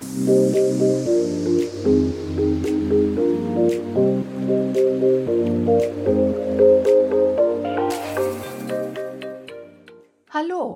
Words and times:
Hallo 0.00 0.06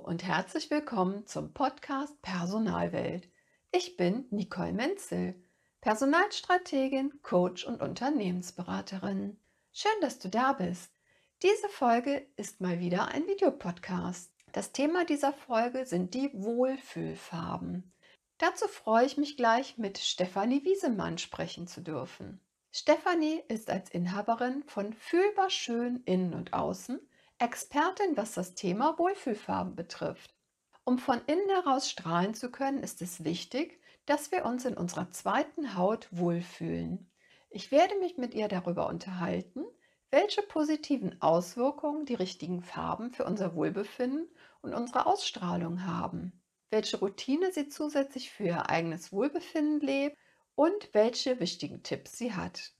und 0.04 0.24
herzlich 0.24 0.72
willkommen 0.72 1.24
zum 1.26 1.54
Podcast 1.54 2.20
Personalwelt. 2.22 3.30
Ich 3.70 3.96
bin 3.96 4.26
Nicole 4.30 4.72
Menzel, 4.72 5.40
Personalstrategin, 5.80 7.22
Coach 7.22 7.64
und 7.64 7.80
Unternehmensberaterin. 7.80 9.38
Schön, 9.70 9.92
dass 10.00 10.18
du 10.18 10.30
da 10.30 10.54
bist. 10.54 10.90
Diese 11.42 11.68
Folge 11.68 12.26
ist 12.34 12.60
mal 12.60 12.80
wieder 12.80 13.06
ein 13.06 13.28
Videopodcast. 13.28 14.34
Das 14.50 14.72
Thema 14.72 15.04
dieser 15.04 15.32
Folge 15.32 15.86
sind 15.86 16.14
die 16.14 16.32
Wohlfühlfarben. 16.34 17.91
Dazu 18.42 18.66
freue 18.66 19.06
ich 19.06 19.16
mich 19.18 19.36
gleich 19.36 19.78
mit 19.78 19.98
Stefanie 19.98 20.64
Wiesemann 20.64 21.16
sprechen 21.16 21.68
zu 21.68 21.80
dürfen. 21.80 22.40
Stefanie 22.72 23.40
ist 23.46 23.70
als 23.70 23.88
Inhaberin 23.88 24.64
von 24.64 24.94
Fühlbar 24.94 25.48
Schön 25.48 26.02
innen 26.06 26.34
und 26.34 26.52
außen 26.52 26.98
Expertin, 27.38 28.16
was 28.16 28.34
das 28.34 28.56
Thema 28.56 28.98
Wohlfühlfarben 28.98 29.76
betrifft. 29.76 30.34
Um 30.82 30.98
von 30.98 31.20
innen 31.28 31.48
heraus 31.50 31.88
strahlen 31.88 32.34
zu 32.34 32.50
können, 32.50 32.82
ist 32.82 33.00
es 33.00 33.22
wichtig, 33.22 33.80
dass 34.06 34.32
wir 34.32 34.44
uns 34.44 34.64
in 34.64 34.76
unserer 34.76 35.12
zweiten 35.12 35.76
Haut 35.76 36.08
wohlfühlen. 36.10 37.12
Ich 37.48 37.70
werde 37.70 37.96
mich 38.00 38.16
mit 38.16 38.34
ihr 38.34 38.48
darüber 38.48 38.88
unterhalten, 38.88 39.64
welche 40.10 40.42
positiven 40.42 41.22
Auswirkungen 41.22 42.06
die 42.06 42.14
richtigen 42.14 42.60
Farben 42.60 43.12
für 43.12 43.24
unser 43.24 43.54
Wohlbefinden 43.54 44.28
und 44.62 44.74
unsere 44.74 45.06
Ausstrahlung 45.06 45.86
haben, 45.86 46.41
welche 46.72 46.98
Routine 46.98 47.52
sie 47.52 47.68
zusätzlich 47.68 48.30
für 48.30 48.44
ihr 48.44 48.70
eigenes 48.70 49.12
Wohlbefinden 49.12 49.80
lebt 49.80 50.16
und 50.54 50.92
welche 50.92 51.38
wichtigen 51.38 51.82
Tipps 51.82 52.18
sie 52.18 52.34
hat. 52.34 52.72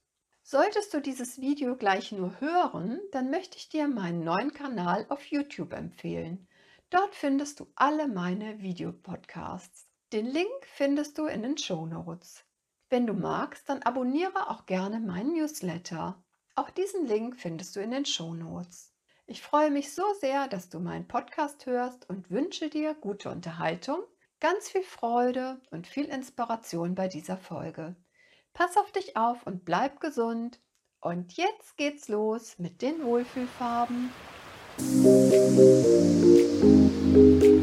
Solltest 0.43 0.93
du 0.93 1.01
dieses 1.01 1.41
Video 1.41 1.77
gleich 1.77 2.11
nur 2.11 2.41
hören, 2.41 3.01
dann 3.13 3.31
möchte 3.31 3.59
ich 3.59 3.69
dir 3.69 3.87
meinen 3.87 4.25
neuen 4.25 4.53
Kanal 4.53 5.07
auf 5.09 5.25
YouTube 5.27 5.73
empfehlen. 5.73 6.49
Dort 6.91 7.15
findest 7.15 7.61
du 7.61 7.69
alle 7.77 8.09
meine 8.09 8.61
Videopodcasts. 8.61 9.87
Den 10.13 10.27
Link 10.27 10.51
findest 10.63 11.17
du 11.17 11.27
in 11.27 11.43
den 11.43 11.57
Show 11.57 11.87
Notes. 11.87 12.45
Wenn 12.91 13.07
du 13.07 13.15
magst, 13.15 13.69
dann 13.69 13.83
abonniere 13.83 14.51
auch 14.51 14.67
gerne 14.67 15.01
meinen 15.01 15.33
Newsletter. 15.33 16.23
Auch 16.55 16.71
diesen 16.71 17.07
Link 17.07 17.39
findest 17.39 17.77
du 17.77 17.81
in 17.81 17.93
den 17.93 18.05
Show 18.05 18.35
Notes. 18.35 18.92
Ich 19.33 19.41
freue 19.41 19.71
mich 19.71 19.95
so 19.95 20.03
sehr, 20.21 20.47
dass 20.47 20.69
du 20.69 20.79
meinen 20.79 21.09
Podcast 21.09 21.65
hörst 21.65 22.07
und 22.11 22.31
wünsche 22.31 22.69
dir 22.69 22.93
gute 22.93 23.31
Unterhaltung, 23.31 24.01
ganz 24.41 24.69
viel 24.69 24.83
Freude 24.83 25.59
und 25.71 25.87
viel 25.87 26.05
Inspiration 26.05 26.95
bei 26.95 27.09
dieser 27.09 27.39
Folge. 27.39 27.97
Pass 28.53 28.77
auf 28.77 28.93
dich 28.93 29.17
auf 29.17 29.47
und 29.47 29.65
bleib 29.65 30.01
gesund. 30.01 30.61
Und 31.01 31.33
jetzt 31.39 31.79
geht's 31.79 32.09
los 32.09 32.59
mit 32.59 32.83
den 32.83 33.03
Wohlfühlfarben. 33.03 34.11
Ja, 35.03 37.62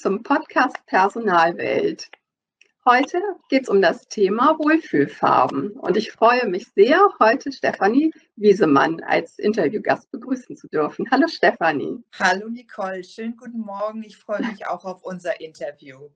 zum 0.00 0.22
Podcast 0.22 0.78
Personalwelt. 0.86 2.10
Heute 2.88 3.20
geht 3.50 3.64
es 3.64 3.68
um 3.68 3.82
das 3.82 4.08
Thema 4.08 4.58
Wohlfühlfarben 4.58 5.72
und 5.72 5.94
ich 5.98 6.10
freue 6.10 6.46
mich 6.48 6.68
sehr, 6.74 7.06
heute 7.18 7.52
Stefanie 7.52 8.10
Wiesemann 8.34 9.02
als 9.02 9.38
Interviewgast 9.38 10.10
begrüßen 10.10 10.56
zu 10.56 10.68
dürfen. 10.68 11.06
Hallo 11.10 11.28
Stefanie. 11.28 12.02
Hallo 12.18 12.48
Nicole, 12.48 13.04
schönen 13.04 13.36
guten 13.36 13.60
Morgen. 13.60 14.02
Ich 14.02 14.16
freue 14.16 14.40
mich 14.40 14.66
auch 14.66 14.86
auf 14.86 15.02
unser 15.02 15.38
Interview. 15.38 16.08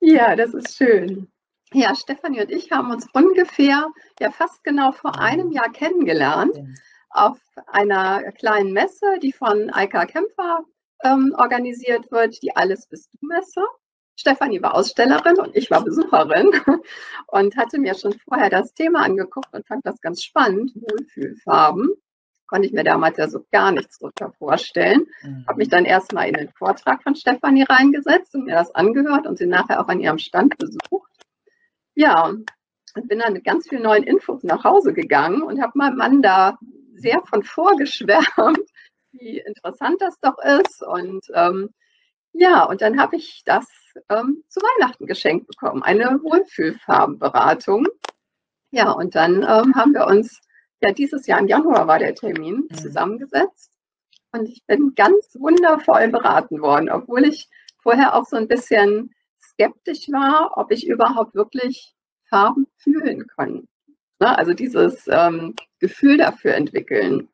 Ja, 0.00 0.36
das 0.36 0.52
ist 0.52 0.76
schön. 0.76 1.32
Ja, 1.72 1.94
Stefanie 1.94 2.42
und 2.42 2.50
ich 2.50 2.70
haben 2.70 2.90
uns 2.90 3.06
ungefähr, 3.14 3.90
ja 4.20 4.30
fast 4.30 4.62
genau 4.62 4.92
vor 4.92 5.18
einem 5.18 5.52
Jahr 5.52 5.72
kennengelernt 5.72 6.54
auf 7.08 7.38
einer 7.66 8.30
kleinen 8.32 8.74
Messe, 8.74 9.18
die 9.22 9.32
von 9.32 9.72
Eika 9.72 10.04
Kämpfer 10.04 10.66
ähm, 11.04 11.34
organisiert 11.36 12.10
wird, 12.10 12.42
die 12.42 12.54
Alles 12.54 12.86
bist 12.86 13.10
du 13.12 13.26
Messe. 13.26 13.62
Stefanie 14.16 14.62
war 14.62 14.74
Ausstellerin 14.74 15.38
und 15.38 15.54
ich 15.54 15.70
war 15.70 15.84
Besucherin 15.84 16.50
und 17.26 17.56
hatte 17.56 17.78
mir 17.78 17.94
schon 17.94 18.14
vorher 18.18 18.48
das 18.48 18.72
Thema 18.72 19.02
angeguckt 19.02 19.52
und 19.52 19.66
fand 19.66 19.84
das 19.84 20.00
ganz 20.00 20.22
spannend. 20.22 20.72
Wohlfühlfarben. 20.74 21.90
Konnte 22.46 22.66
ich 22.66 22.72
mir 22.72 22.84
damals 22.84 23.18
ja 23.18 23.28
so 23.28 23.44
gar 23.50 23.72
nichts 23.72 23.98
drunter 23.98 24.32
vorstellen. 24.38 25.06
Mhm. 25.22 25.44
Habe 25.48 25.58
mich 25.58 25.68
dann 25.68 25.84
erstmal 25.84 26.28
in 26.28 26.34
den 26.34 26.48
Vortrag 26.48 27.02
von 27.02 27.14
Stefanie 27.14 27.64
reingesetzt 27.64 28.34
und 28.34 28.44
mir 28.44 28.54
das 28.54 28.74
angehört 28.74 29.26
und 29.26 29.36
sie 29.36 29.46
nachher 29.46 29.80
auch 29.80 29.88
an 29.88 30.00
ihrem 30.00 30.18
Stand 30.18 30.56
besucht. 30.56 31.12
Ja, 31.94 32.34
und 32.96 33.08
bin 33.08 33.18
dann 33.18 33.34
mit 33.34 33.44
ganz 33.44 33.68
vielen 33.68 33.82
neuen 33.82 34.04
Infos 34.04 34.42
nach 34.42 34.64
Hause 34.64 34.94
gegangen 34.94 35.42
und 35.42 35.60
habe 35.60 35.72
meinem 35.74 35.96
Mann 35.96 36.22
da 36.22 36.58
sehr 36.94 37.20
von 37.26 37.42
vorgeschwärmt, 37.42 38.70
wie 39.18 39.38
interessant 39.38 40.00
das 40.00 40.18
doch 40.20 40.38
ist. 40.38 40.82
Und 40.82 41.26
ähm, 41.34 41.70
ja, 42.32 42.64
und 42.64 42.82
dann 42.82 43.00
habe 43.00 43.16
ich 43.16 43.42
das 43.44 43.66
ähm, 44.08 44.44
zu 44.48 44.60
Weihnachten 44.60 45.06
geschenkt 45.06 45.46
bekommen, 45.46 45.82
eine 45.82 46.20
Wohlfühlfarbenberatung. 46.22 47.86
Ja, 48.70 48.90
und 48.92 49.14
dann 49.14 49.36
ähm, 49.36 49.74
haben 49.74 49.94
wir 49.94 50.06
uns, 50.06 50.40
ja, 50.82 50.92
dieses 50.92 51.26
Jahr 51.26 51.40
im 51.40 51.48
Januar 51.48 51.86
war 51.86 51.98
der 51.98 52.14
Termin, 52.14 52.66
mhm. 52.68 52.74
zusammengesetzt. 52.74 53.72
Und 54.32 54.48
ich 54.48 54.64
bin 54.66 54.94
ganz 54.94 55.34
wundervoll 55.38 56.08
beraten 56.08 56.60
worden, 56.60 56.90
obwohl 56.90 57.24
ich 57.24 57.48
vorher 57.78 58.14
auch 58.14 58.26
so 58.26 58.36
ein 58.36 58.48
bisschen 58.48 59.14
skeptisch 59.40 60.08
war, 60.10 60.58
ob 60.58 60.70
ich 60.70 60.86
überhaupt 60.86 61.34
wirklich 61.34 61.94
Farben 62.28 62.66
fühlen 62.76 63.26
kann. 63.28 63.66
Ne? 64.18 64.36
Also 64.36 64.52
dieses 64.52 65.06
ähm, 65.08 65.54
Gefühl 65.78 66.18
dafür 66.18 66.54
entwickeln. 66.54 67.28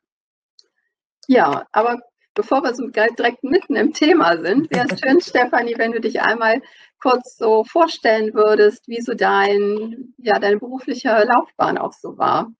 Ja, 1.27 1.65
aber 1.71 2.01
bevor 2.33 2.63
wir 2.63 2.73
so 2.73 2.87
direkt 2.87 3.43
mitten 3.43 3.75
im 3.75 3.93
Thema 3.93 4.37
sind, 4.37 4.69
wäre 4.71 4.87
es 4.89 4.99
schön, 5.03 5.21
Stefanie, 5.21 5.77
wenn 5.77 5.91
du 5.91 6.01
dich 6.01 6.21
einmal 6.21 6.61
kurz 7.01 7.37
so 7.37 7.63
vorstellen 7.63 8.33
würdest, 8.33 8.87
wie 8.87 9.01
so 9.01 9.13
dein, 9.13 10.13
ja, 10.17 10.39
deine 10.39 10.57
berufliche 10.57 11.09
Laufbahn 11.09 11.77
auch 11.77 11.93
so 11.93 12.17
war. 12.17 12.51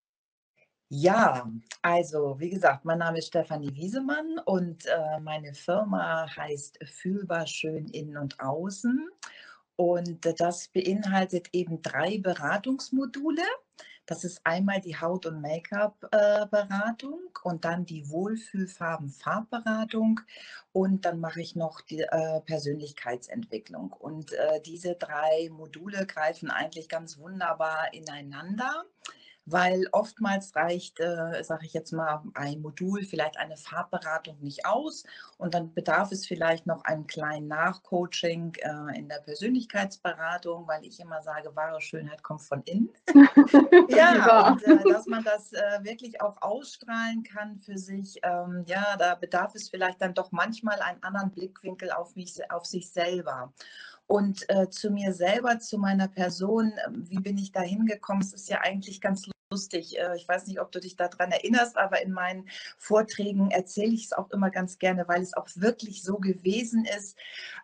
Ja, 0.89 1.49
also 1.81 2.35
wie 2.37 2.51
gesagt, 2.51 2.85
mein 2.85 2.99
Name 2.99 3.17
ist 3.17 3.29
Stefanie 3.29 3.73
Wiesemann 3.73 4.39
und 4.45 4.85
äh, 4.85 5.19
meine 5.21 5.55
Firma 5.55 6.27
heißt 6.35 6.77
Fühlbar 6.83 7.47
Schön 7.47 7.87
Innen 7.87 8.17
und 8.17 8.39
Außen. 8.39 9.09
Und 9.75 10.39
das 10.39 10.67
beinhaltet 10.67 11.47
eben 11.51 11.81
drei 11.81 12.19
Beratungsmodule. 12.19 13.41
Das 14.05 14.25
ist 14.25 14.45
einmal 14.45 14.81
die 14.81 14.99
Haut- 14.99 15.25
und 15.25 15.39
Make-up-Beratung 15.41 17.21
und 17.43 17.63
dann 17.63 17.85
die 17.85 18.09
Wohlfühlfarben-Farbberatung 18.09 20.19
und 20.73 21.05
dann 21.05 21.19
mache 21.19 21.41
ich 21.41 21.55
noch 21.55 21.79
die 21.81 22.01
äh, 22.01 22.41
Persönlichkeitsentwicklung. 22.41 23.93
Und 23.93 24.33
äh, 24.33 24.61
diese 24.61 24.95
drei 24.95 25.49
Module 25.51 26.05
greifen 26.05 26.51
eigentlich 26.51 26.89
ganz 26.89 27.17
wunderbar 27.17 27.93
ineinander 27.93 28.83
weil 29.45 29.87
oftmals 29.91 30.55
reicht, 30.55 30.99
äh, 30.99 31.43
sage 31.43 31.65
ich 31.65 31.73
jetzt 31.73 31.91
mal, 31.91 32.23
ein 32.33 32.61
Modul, 32.61 33.03
vielleicht 33.03 33.37
eine 33.37 33.57
Farbberatung 33.57 34.37
nicht 34.39 34.65
aus 34.65 35.03
und 35.37 35.53
dann 35.53 35.73
bedarf 35.73 36.11
es 36.11 36.25
vielleicht 36.25 36.65
noch 36.65 36.83
einem 36.85 37.07
kleinen 37.07 37.47
Nachcoaching 37.47 38.53
äh, 38.61 38.97
in 38.97 39.09
der 39.09 39.19
Persönlichkeitsberatung, 39.19 40.67
weil 40.67 40.85
ich 40.85 40.99
immer 40.99 41.21
sage, 41.21 41.55
wahre 41.55 41.81
Schönheit 41.81 42.23
kommt 42.23 42.41
von 42.41 42.61
innen. 42.63 42.89
ja, 43.89 44.47
und 44.47 44.63
äh, 44.63 44.77
dass 44.89 45.07
man 45.07 45.23
das 45.23 45.51
äh, 45.53 45.83
wirklich 45.83 46.21
auch 46.21 46.41
ausstrahlen 46.41 47.23
kann 47.23 47.59
für 47.59 47.77
sich, 47.77 48.19
ähm, 48.23 48.63
ja, 48.65 48.95
da 48.97 49.15
bedarf 49.15 49.55
es 49.55 49.69
vielleicht 49.69 50.01
dann 50.01 50.13
doch 50.13 50.31
manchmal 50.31 50.79
einen 50.81 51.03
anderen 51.03 51.31
Blickwinkel 51.31 51.91
auf, 51.91 52.15
mich, 52.15 52.39
auf 52.51 52.65
sich 52.65 52.89
selber. 52.91 53.51
Und 54.07 54.47
äh, 54.49 54.69
zu 54.69 54.89
mir 54.91 55.13
selber, 55.13 55.59
zu 55.59 55.77
meiner 55.77 56.07
Person, 56.07 56.73
ähm, 56.85 57.09
wie 57.09 57.19
bin 57.19 57.37
ich 57.37 57.51
da 57.51 57.61
hingekommen? 57.61 58.21
Es 58.21 58.33
ist 58.33 58.49
ja 58.49 58.59
eigentlich 58.61 59.01
ganz 59.01 59.27
lustig. 59.53 59.97
Äh, 59.97 60.15
ich 60.15 60.27
weiß 60.27 60.47
nicht, 60.47 60.59
ob 60.59 60.71
du 60.71 60.79
dich 60.79 60.95
daran 60.95 61.31
erinnerst, 61.31 61.77
aber 61.77 62.01
in 62.01 62.11
meinen 62.11 62.49
Vorträgen 62.77 63.51
erzähle 63.51 63.93
ich 63.93 64.05
es 64.05 64.13
auch 64.13 64.31
immer 64.31 64.49
ganz 64.49 64.79
gerne, 64.79 65.07
weil 65.07 65.21
es 65.21 65.35
auch 65.35 65.47
wirklich 65.55 66.03
so 66.03 66.17
gewesen 66.17 66.85
ist. 66.85 67.17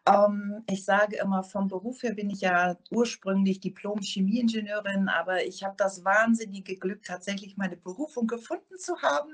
Ähm, 0.07 0.63
ich 0.69 0.86
sage 0.86 1.18
immer, 1.18 1.44
vom 1.44 1.68
Beruf 1.68 2.03
her 2.03 2.13
bin 2.13 2.30
ich 2.30 2.41
ja 2.41 2.77
ursprünglich 2.91 3.59
Diplom-Chemieingenieurin, 3.59 5.09
aber 5.09 5.45
ich 5.45 5.63
habe 5.63 5.75
das 5.77 6.06
wahnsinnige 6.06 6.75
Glück, 6.75 7.03
tatsächlich 7.03 7.57
meine 7.57 7.77
Berufung 7.77 8.27
gefunden 8.27 8.77
zu 8.77 9.01
haben. 9.01 9.33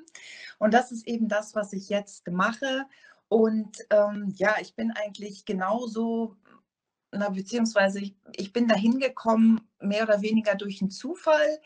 Und 0.58 0.74
das 0.74 0.92
ist 0.92 1.08
eben 1.08 1.28
das, 1.28 1.56
was 1.56 1.74
ich 1.74 1.90
jetzt 1.90 2.28
mache. 2.32 2.86
Und 3.28 3.80
ähm, 3.90 4.34
ja, 4.36 4.56
ich 4.62 4.76
bin 4.76 4.92
eigentlich 4.92 5.46
genauso 5.46 6.38
na, 7.18 7.30
beziehungsweise 7.30 8.00
ich, 8.00 8.16
ich 8.34 8.54
bin 8.54 8.68
da 8.68 8.76
hingekommen, 8.76 9.62
mehr 9.80 10.04
oder 10.04 10.22
weniger 10.22 10.56
durch 10.56 10.82
einen 10.82 10.92
Zufall, 10.92 11.60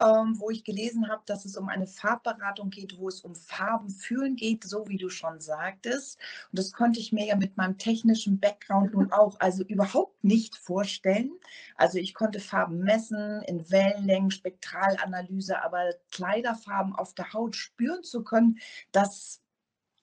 ähm, 0.00 0.38
wo 0.38 0.50
ich 0.50 0.64
gelesen 0.64 1.08
habe, 1.08 1.22
dass 1.26 1.44
es 1.44 1.56
um 1.56 1.68
eine 1.68 1.86
Farbberatung 1.86 2.70
geht, 2.70 2.98
wo 2.98 3.08
es 3.08 3.20
um 3.20 3.34
Farben 3.34 3.90
fühlen 3.90 4.36
geht, 4.36 4.64
so 4.64 4.88
wie 4.88 4.96
du 4.96 5.08
schon 5.08 5.40
sagtest. 5.40 6.18
Und 6.50 6.58
das 6.58 6.72
konnte 6.72 7.00
ich 7.00 7.12
mir 7.12 7.26
ja 7.26 7.36
mit 7.36 7.56
meinem 7.56 7.78
technischen 7.78 8.40
Background 8.40 8.94
nun 8.94 9.12
auch 9.12 9.38
also 9.40 9.64
überhaupt 9.64 10.22
nicht 10.24 10.56
vorstellen. 10.56 11.32
Also 11.76 11.98
ich 11.98 12.14
konnte 12.14 12.40
Farben 12.40 12.78
messen 12.80 13.42
in 13.42 13.70
Wellenlängen, 13.70 14.30
Spektralanalyse, 14.30 15.62
aber 15.62 15.90
Kleiderfarben 16.10 16.94
auf 16.94 17.14
der 17.14 17.32
Haut 17.32 17.56
spüren 17.56 18.02
zu 18.02 18.24
können, 18.24 18.58
das 18.92 19.43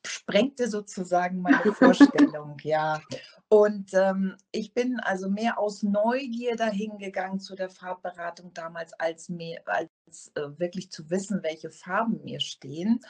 sprengte 0.05 0.67
sozusagen 0.69 1.41
meine 1.41 1.73
Vorstellung, 1.73 2.57
ja. 2.63 3.01
Und 3.49 3.93
ähm, 3.93 4.37
ich 4.51 4.73
bin 4.73 4.99
also 5.01 5.29
mehr 5.29 5.59
aus 5.59 5.83
Neugier 5.83 6.55
dahin 6.55 6.97
gegangen 6.97 7.39
zu 7.39 7.55
der 7.55 7.69
Farbberatung 7.69 8.53
damals, 8.53 8.93
als, 8.93 9.27
mehr, 9.27 9.61
als 9.65 10.31
äh, 10.35 10.57
wirklich 10.57 10.89
zu 10.89 11.09
wissen, 11.09 11.43
welche 11.43 11.69
Farben 11.69 12.23
mir 12.23 12.39
stehen. 12.39 13.01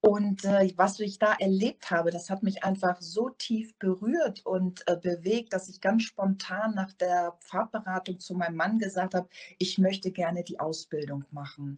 Und 0.00 0.44
äh, 0.44 0.72
was 0.76 0.98
ich 0.98 1.20
da 1.20 1.34
erlebt 1.34 1.90
habe, 1.90 2.10
das 2.10 2.28
hat 2.28 2.42
mich 2.42 2.64
einfach 2.64 3.00
so 3.00 3.28
tief 3.28 3.78
berührt 3.78 4.44
und 4.44 4.82
äh, 4.88 4.96
bewegt, 4.96 5.52
dass 5.52 5.68
ich 5.68 5.80
ganz 5.80 6.02
spontan 6.02 6.74
nach 6.74 6.92
der 6.94 7.36
Farbberatung 7.38 8.18
zu 8.18 8.34
meinem 8.34 8.56
Mann 8.56 8.80
gesagt 8.80 9.14
habe, 9.14 9.28
ich 9.58 9.78
möchte 9.78 10.10
gerne 10.10 10.42
die 10.42 10.58
Ausbildung 10.58 11.24
machen. 11.30 11.76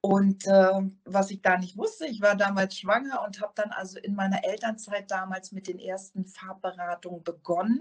Und 0.00 0.46
äh, 0.46 0.82
was 1.04 1.30
ich 1.30 1.42
da 1.42 1.58
nicht 1.58 1.76
wusste, 1.76 2.06
ich 2.06 2.20
war 2.20 2.36
damals 2.36 2.76
schwanger 2.76 3.24
und 3.26 3.40
habe 3.40 3.52
dann 3.56 3.70
also 3.70 3.98
in 3.98 4.14
meiner 4.14 4.44
Elternzeit 4.44 5.10
damals 5.10 5.50
mit 5.50 5.66
den 5.66 5.78
ersten 5.78 6.26
Farbberatungen 6.26 7.24
begonnen 7.24 7.80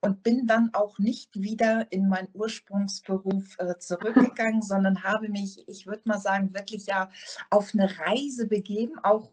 und 0.00 0.22
bin 0.22 0.46
dann 0.46 0.70
auch 0.74 0.98
nicht 0.98 1.34
wieder 1.34 1.90
in 1.90 2.08
meinen 2.08 2.28
Ursprungsberuf 2.34 3.58
äh, 3.58 3.74
zurückgegangen, 3.78 4.62
sondern 4.62 5.02
habe 5.02 5.28
mich, 5.28 5.66
ich 5.68 5.86
würde 5.86 6.02
mal 6.04 6.20
sagen, 6.20 6.54
wirklich 6.54 6.86
ja 6.86 7.10
auf 7.50 7.72
eine 7.74 7.90
Reise 7.98 8.46
begeben, 8.46 8.98
auch 9.02 9.32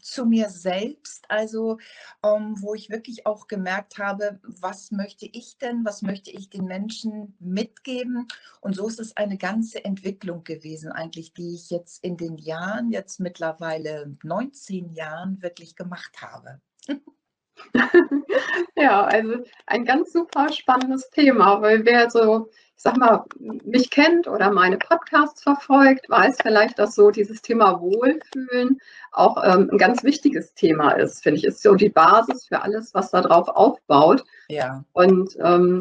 zu 0.00 0.26
mir 0.26 0.48
selbst, 0.48 1.24
also 1.28 1.78
ähm, 2.24 2.56
wo 2.60 2.74
ich 2.74 2.90
wirklich 2.90 3.26
auch 3.26 3.48
gemerkt 3.48 3.98
habe, 3.98 4.40
was 4.42 4.90
möchte 4.90 5.26
ich 5.26 5.58
denn, 5.58 5.84
was 5.84 6.02
möchte 6.02 6.30
ich 6.30 6.50
den 6.50 6.64
Menschen 6.64 7.36
mitgeben. 7.38 8.26
Und 8.60 8.76
so 8.76 8.88
ist 8.88 9.00
es 9.00 9.16
eine 9.16 9.38
ganze 9.38 9.84
Entwicklung 9.84 10.44
gewesen, 10.44 10.92
eigentlich, 10.92 11.34
die 11.34 11.54
ich 11.54 11.70
jetzt 11.70 12.02
in 12.02 12.16
den 12.16 12.38
Jahren, 12.38 12.90
jetzt 12.90 13.20
mittlerweile 13.20 14.16
19 14.22 14.92
Jahren, 14.92 15.42
wirklich 15.42 15.76
gemacht 15.76 16.22
habe. 16.22 16.60
ja, 18.76 19.04
also 19.04 19.36
ein 19.66 19.84
ganz 19.84 20.12
super 20.12 20.52
spannendes 20.52 21.10
Thema, 21.10 21.62
weil 21.62 21.84
wer 21.84 22.10
so 22.10 22.48
ich 22.76 22.82
sag 22.82 22.96
mal, 22.96 23.24
mich 23.38 23.90
kennt 23.90 24.26
oder 24.26 24.50
meine 24.50 24.78
Podcasts 24.78 25.42
verfolgt, 25.42 26.08
weiß 26.10 26.38
vielleicht, 26.42 26.78
dass 26.78 26.94
so 26.94 27.10
dieses 27.10 27.40
Thema 27.40 27.80
Wohlfühlen 27.80 28.78
auch 29.12 29.42
ähm, 29.44 29.68
ein 29.70 29.78
ganz 29.78 30.02
wichtiges 30.02 30.54
Thema 30.54 30.92
ist, 30.92 31.22
finde 31.22 31.38
ich. 31.38 31.44
Ist 31.44 31.62
so 31.62 31.74
die 31.76 31.88
Basis 31.88 32.46
für 32.46 32.62
alles, 32.62 32.92
was 32.92 33.12
darauf 33.12 33.48
aufbaut. 33.48 34.24
Ja. 34.48 34.84
Und 34.92 35.36
ähm, 35.40 35.78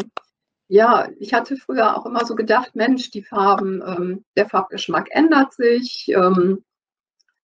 ja, 0.67 1.09
ich 1.19 1.33
hatte 1.33 1.57
früher 1.57 1.97
auch 1.97 2.05
immer 2.05 2.25
so 2.25 2.35
gedacht, 2.35 2.75
Mensch, 2.75 3.09
die 3.11 3.23
Farben, 3.23 3.83
ähm, 3.85 4.25
der 4.37 4.47
Farbgeschmack 4.47 5.07
ändert 5.11 5.53
sich. 5.53 6.09
Ähm, 6.09 6.63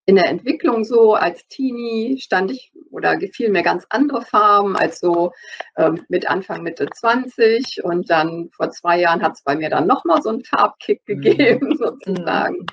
in 0.10 0.16
der 0.16 0.26
Entwicklung 0.26 0.84
so. 0.84 1.14
Als 1.14 1.48
Teenie 1.48 2.20
stand 2.20 2.50
ich 2.50 2.72
oder 2.90 3.16
gefielen 3.16 3.52
mir 3.52 3.62
ganz 3.62 3.86
andere 3.90 4.24
Farben 4.24 4.76
als 4.76 5.00
so 5.00 5.34
ähm, 5.78 6.04
mit 6.10 6.28
Anfang, 6.28 6.64
Mitte 6.64 6.88
20. 6.92 7.84
Und 7.84 8.10
dann 8.10 8.50
vor 8.52 8.72
zwei 8.72 9.00
Jahren 9.00 9.22
hat 9.22 9.34
es 9.34 9.44
bei 9.44 9.56
mir 9.56 9.70
dann 9.70 9.86
nochmal 9.86 10.24
so 10.24 10.30
einen 10.30 10.44
Farbkick 10.44 11.02
mhm. 11.08 11.22
gegeben, 11.22 11.68
mhm. 11.70 11.78
sozusagen. 11.78 12.66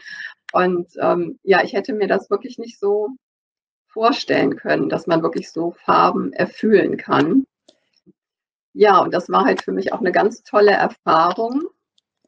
Und 0.52 0.88
ähm, 0.98 1.38
ja, 1.42 1.62
ich 1.62 1.74
hätte 1.74 1.92
mir 1.92 2.08
das 2.08 2.30
wirklich 2.30 2.56
nicht 2.56 2.80
so 2.80 3.08
vorstellen 3.86 4.56
können, 4.56 4.88
dass 4.88 5.06
man 5.06 5.22
wirklich 5.22 5.52
so 5.52 5.72
Farben 5.72 6.32
erfüllen 6.32 6.96
kann. 6.96 7.44
Ja, 8.72 8.98
und 9.00 9.12
das 9.12 9.28
war 9.28 9.44
halt 9.44 9.62
für 9.62 9.72
mich 9.72 9.92
auch 9.92 10.00
eine 10.00 10.12
ganz 10.12 10.42
tolle 10.42 10.72
Erfahrung, 10.72 11.64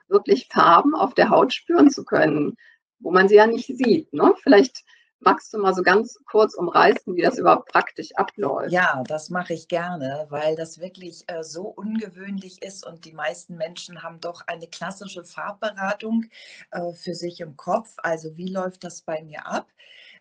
wirklich 0.09 0.49
Farben 0.53 0.95
auf 0.95 1.15
der 1.15 1.31
Haut 1.31 1.55
spüren 1.55 1.91
zu 1.91 2.05
können, 2.05 2.57
wo 2.99 3.11
man 3.11 3.29
sie 3.29 3.37
ja 3.37 3.47
nicht 3.47 3.67
sieht. 3.67 4.13
Ne? 4.13 4.35
Vielleicht 4.43 4.85
Magst 5.21 5.53
du 5.53 5.59
mal 5.59 5.75
so 5.75 5.83
ganz 5.83 6.19
kurz 6.27 6.55
umreißen, 6.55 7.15
wie 7.15 7.23
das 7.23 7.39
überhaupt 7.39 7.69
praktisch 7.69 8.15
abläuft? 8.17 8.71
Ja, 8.71 9.03
das 9.07 9.31
mache 9.31 9.55
ich 9.55 9.69
gerne, 9.69 10.27
weil 10.29 10.55
das 10.55 10.79
wirklich 10.79 11.25
äh, 11.29 11.43
so 11.43 11.63
ungewöhnlich 11.69 12.63
ist 12.63 12.87
und 12.87 13.05
die 13.05 13.13
meisten 13.13 13.57
Menschen 13.57 14.03
haben 14.03 14.21
doch 14.21 14.43
eine 14.47 14.67
klassische 14.69 15.25
Farbberatung 15.25 16.27
äh, 16.71 16.93
für 16.93 17.15
sich 17.15 17.41
im 17.41 17.57
Kopf. 17.57 17.95
Also 17.99 18.37
wie 18.37 18.49
läuft 18.53 18.85
das 18.85 19.03
bei 19.03 19.23
mir 19.23 19.47
ab? 19.47 19.69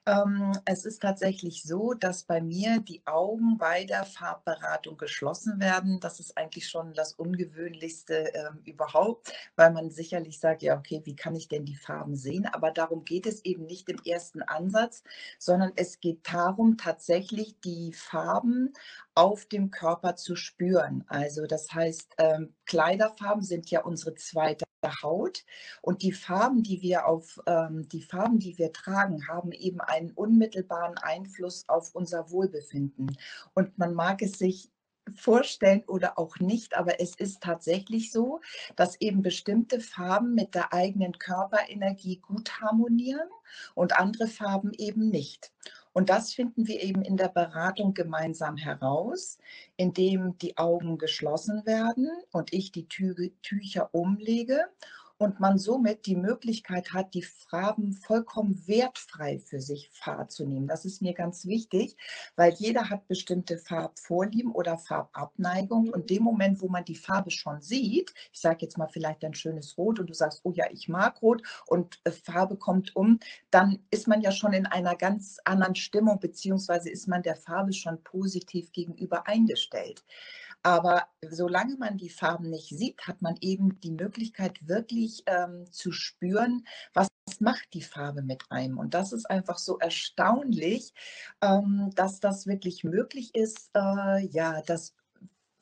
Ähm, 0.07 0.53
es 0.63 0.85
ist 0.85 1.01
tatsächlich 1.01 1.63
so, 1.63 1.93
dass 1.93 2.23
bei 2.23 2.41
mir 2.41 2.79
die 2.79 3.01
Augen 3.05 3.57
bei 3.57 3.83
der 3.83 4.05
Farbberatung 4.05 4.95
geschlossen 4.97 5.59
werden. 5.59 5.99
Das 5.99 6.21
ist 6.21 6.37
eigentlich 6.37 6.69
schon 6.69 6.93
das 6.93 7.11
Ungewöhnlichste 7.13 8.31
ähm, 8.33 8.61
überhaupt, 8.63 9.33
weil 9.57 9.71
man 9.73 9.91
sicherlich 9.91 10.39
sagt, 10.39 10.61
ja, 10.63 10.77
okay, 10.77 11.01
wie 11.03 11.15
kann 11.15 11.35
ich 11.35 11.49
denn 11.49 11.65
die 11.65 11.75
Farben 11.75 12.15
sehen? 12.15 12.45
Aber 12.45 12.71
darum 12.71 13.03
geht 13.03 13.25
es 13.25 13.43
eben 13.43 13.65
nicht 13.65 13.89
im 13.89 13.99
ersten 14.05 14.41
Ansatz, 14.43 15.03
sondern 15.39 15.73
es 15.75 15.99
geht 15.99 16.21
darum, 16.31 16.77
tatsächlich 16.77 17.59
die 17.59 17.91
Farben 17.91 18.71
auf 19.13 19.45
dem 19.45 19.71
Körper 19.71 20.15
zu 20.15 20.37
spüren. 20.37 21.03
Also 21.07 21.47
das 21.47 21.73
heißt, 21.73 22.13
ähm, 22.17 22.53
Kleiderfarben 22.65 23.43
sind 23.43 23.69
ja 23.71 23.83
unsere 23.83 24.15
zweite 24.15 24.66
Haut 25.01 25.43
und 25.81 26.01
die 26.01 26.11
Farben, 26.11 26.63
die 26.63 26.81
wir 26.81 27.07
auf 27.07 27.39
ähm, 27.45 27.87
die 27.89 28.01
Farben, 28.01 28.39
die 28.39 28.57
wir 28.57 28.71
tragen, 28.71 29.27
haben 29.27 29.51
eben 29.51 29.81
einen 29.81 30.11
unmittelbaren 30.11 30.97
Einfluss 30.97 31.67
auf 31.67 31.93
unser 31.95 32.29
Wohlbefinden. 32.31 33.17
Und 33.53 33.77
man 33.77 33.93
mag 33.93 34.21
es 34.21 34.37
sich 34.37 34.71
vorstellen 35.15 35.83
oder 35.87 36.17
auch 36.19 36.39
nicht, 36.39 36.75
aber 36.75 36.99
es 36.99 37.15
ist 37.15 37.41
tatsächlich 37.41 38.11
so, 38.11 38.41
dass 38.75 38.99
eben 38.99 39.21
bestimmte 39.21 39.79
Farben 39.79 40.33
mit 40.33 40.55
der 40.55 40.73
eigenen 40.73 41.17
Körperenergie 41.17 42.17
gut 42.17 42.61
harmonieren 42.61 43.29
und 43.73 43.97
andere 43.97 44.27
Farben 44.27 44.73
eben 44.73 45.09
nicht. 45.09 45.51
Und 45.97 46.11
das 46.11 46.31
finden 46.31 46.67
wir 46.67 46.83
eben 46.83 47.01
in 47.01 47.17
der 47.17 47.27
Beratung 47.27 47.95
gemeinsam 47.95 48.55
heraus, 48.55 49.39
indem 49.77 50.37
die 50.37 50.55
Augen 50.55 50.99
geschlossen 50.99 51.65
werden 51.65 52.07
und 52.31 52.53
ich 52.53 52.71
die 52.71 52.87
Tü 52.87 53.31
Tücher 53.41 53.89
umlege 53.95 54.67
und 55.17 55.39
man 55.39 55.57
somit 55.57 56.05
die 56.05 56.15
Möglichkeit 56.15 56.93
hat, 56.93 57.13
die 57.13 57.23
Farben 57.23 57.93
vollkommen 57.93 58.61
wertfrei 58.67 59.39
für 59.39 59.59
sich 59.59 59.89
wahrzunehmen. 60.05 60.67
Das 60.67 60.85
ist 60.85 61.01
mir 61.01 61.13
ganz 61.13 61.45
wichtig, 61.45 61.97
weil 62.35 62.53
jeder 62.53 62.89
hat 62.89 63.07
bestimmte 63.07 63.57
Farbvorlieben 63.57 64.51
oder 64.51 64.77
Farbabneigung 64.77 65.89
und 65.89 66.09
dem 66.09 66.23
Moment, 66.23 66.61
wo 66.61 66.67
man 66.67 66.85
die 66.85 66.95
Farbe 66.95 67.31
schon 67.31 67.61
sieht, 67.61 68.13
ich 68.31 68.39
sage 68.39 68.59
jetzt 68.61 68.77
mal 68.77 68.87
vielleicht 68.87 69.23
ein 69.23 69.33
schönes 69.33 69.77
Rot 69.77 69.99
und 69.99 70.09
du 70.09 70.13
sagst, 70.13 70.41
oh 70.43 70.51
ja, 70.51 70.65
ich 70.71 70.87
mag 70.87 71.21
Rot 71.21 71.41
und 71.65 71.99
äh, 72.03 72.11
Farbe 72.11 72.57
kommt 72.57 72.95
um, 72.95 73.19
dann 73.49 73.79
ist 73.89 74.07
man 74.07 74.21
ja 74.21 74.31
schon 74.31 74.53
in 74.53 74.65
einer 74.65 74.95
ganz 74.95 75.37
anderen 75.45 75.75
Stimmung, 75.75 76.19
beziehungsweise 76.19 76.89
ist 76.89 77.07
man 77.07 77.23
der 77.23 77.35
Farbe 77.35 77.73
schon 77.73 78.03
positiv 78.03 78.71
gegenüber 78.71 79.27
eingestellt. 79.27 80.03
Aber 80.63 81.07
solange 81.29 81.77
man 81.77 81.97
die 81.97 82.09
Farben 82.09 82.49
nicht 82.49 82.69
sieht, 82.69 83.07
hat 83.07 83.21
man 83.21 83.35
eben 83.41 83.79
die 83.79 83.91
Möglichkeit, 83.91 84.67
wirklich 84.67 85.23
ähm, 85.25 85.65
zu 85.71 85.91
spüren, 85.91 86.65
was 86.93 87.07
macht 87.39 87.73
die 87.73 87.81
Farbe 87.81 88.21
mit 88.21 88.43
einem. 88.49 88.77
Und 88.77 88.93
das 88.93 89.13
ist 89.13 89.29
einfach 89.29 89.57
so 89.57 89.77
erstaunlich, 89.77 90.93
ähm, 91.41 91.91
dass 91.95 92.19
das 92.19 92.47
wirklich 92.47 92.83
möglich 92.83 93.35
ist, 93.35 93.69
äh, 93.75 94.25
ja, 94.27 94.61
dass 94.63 94.93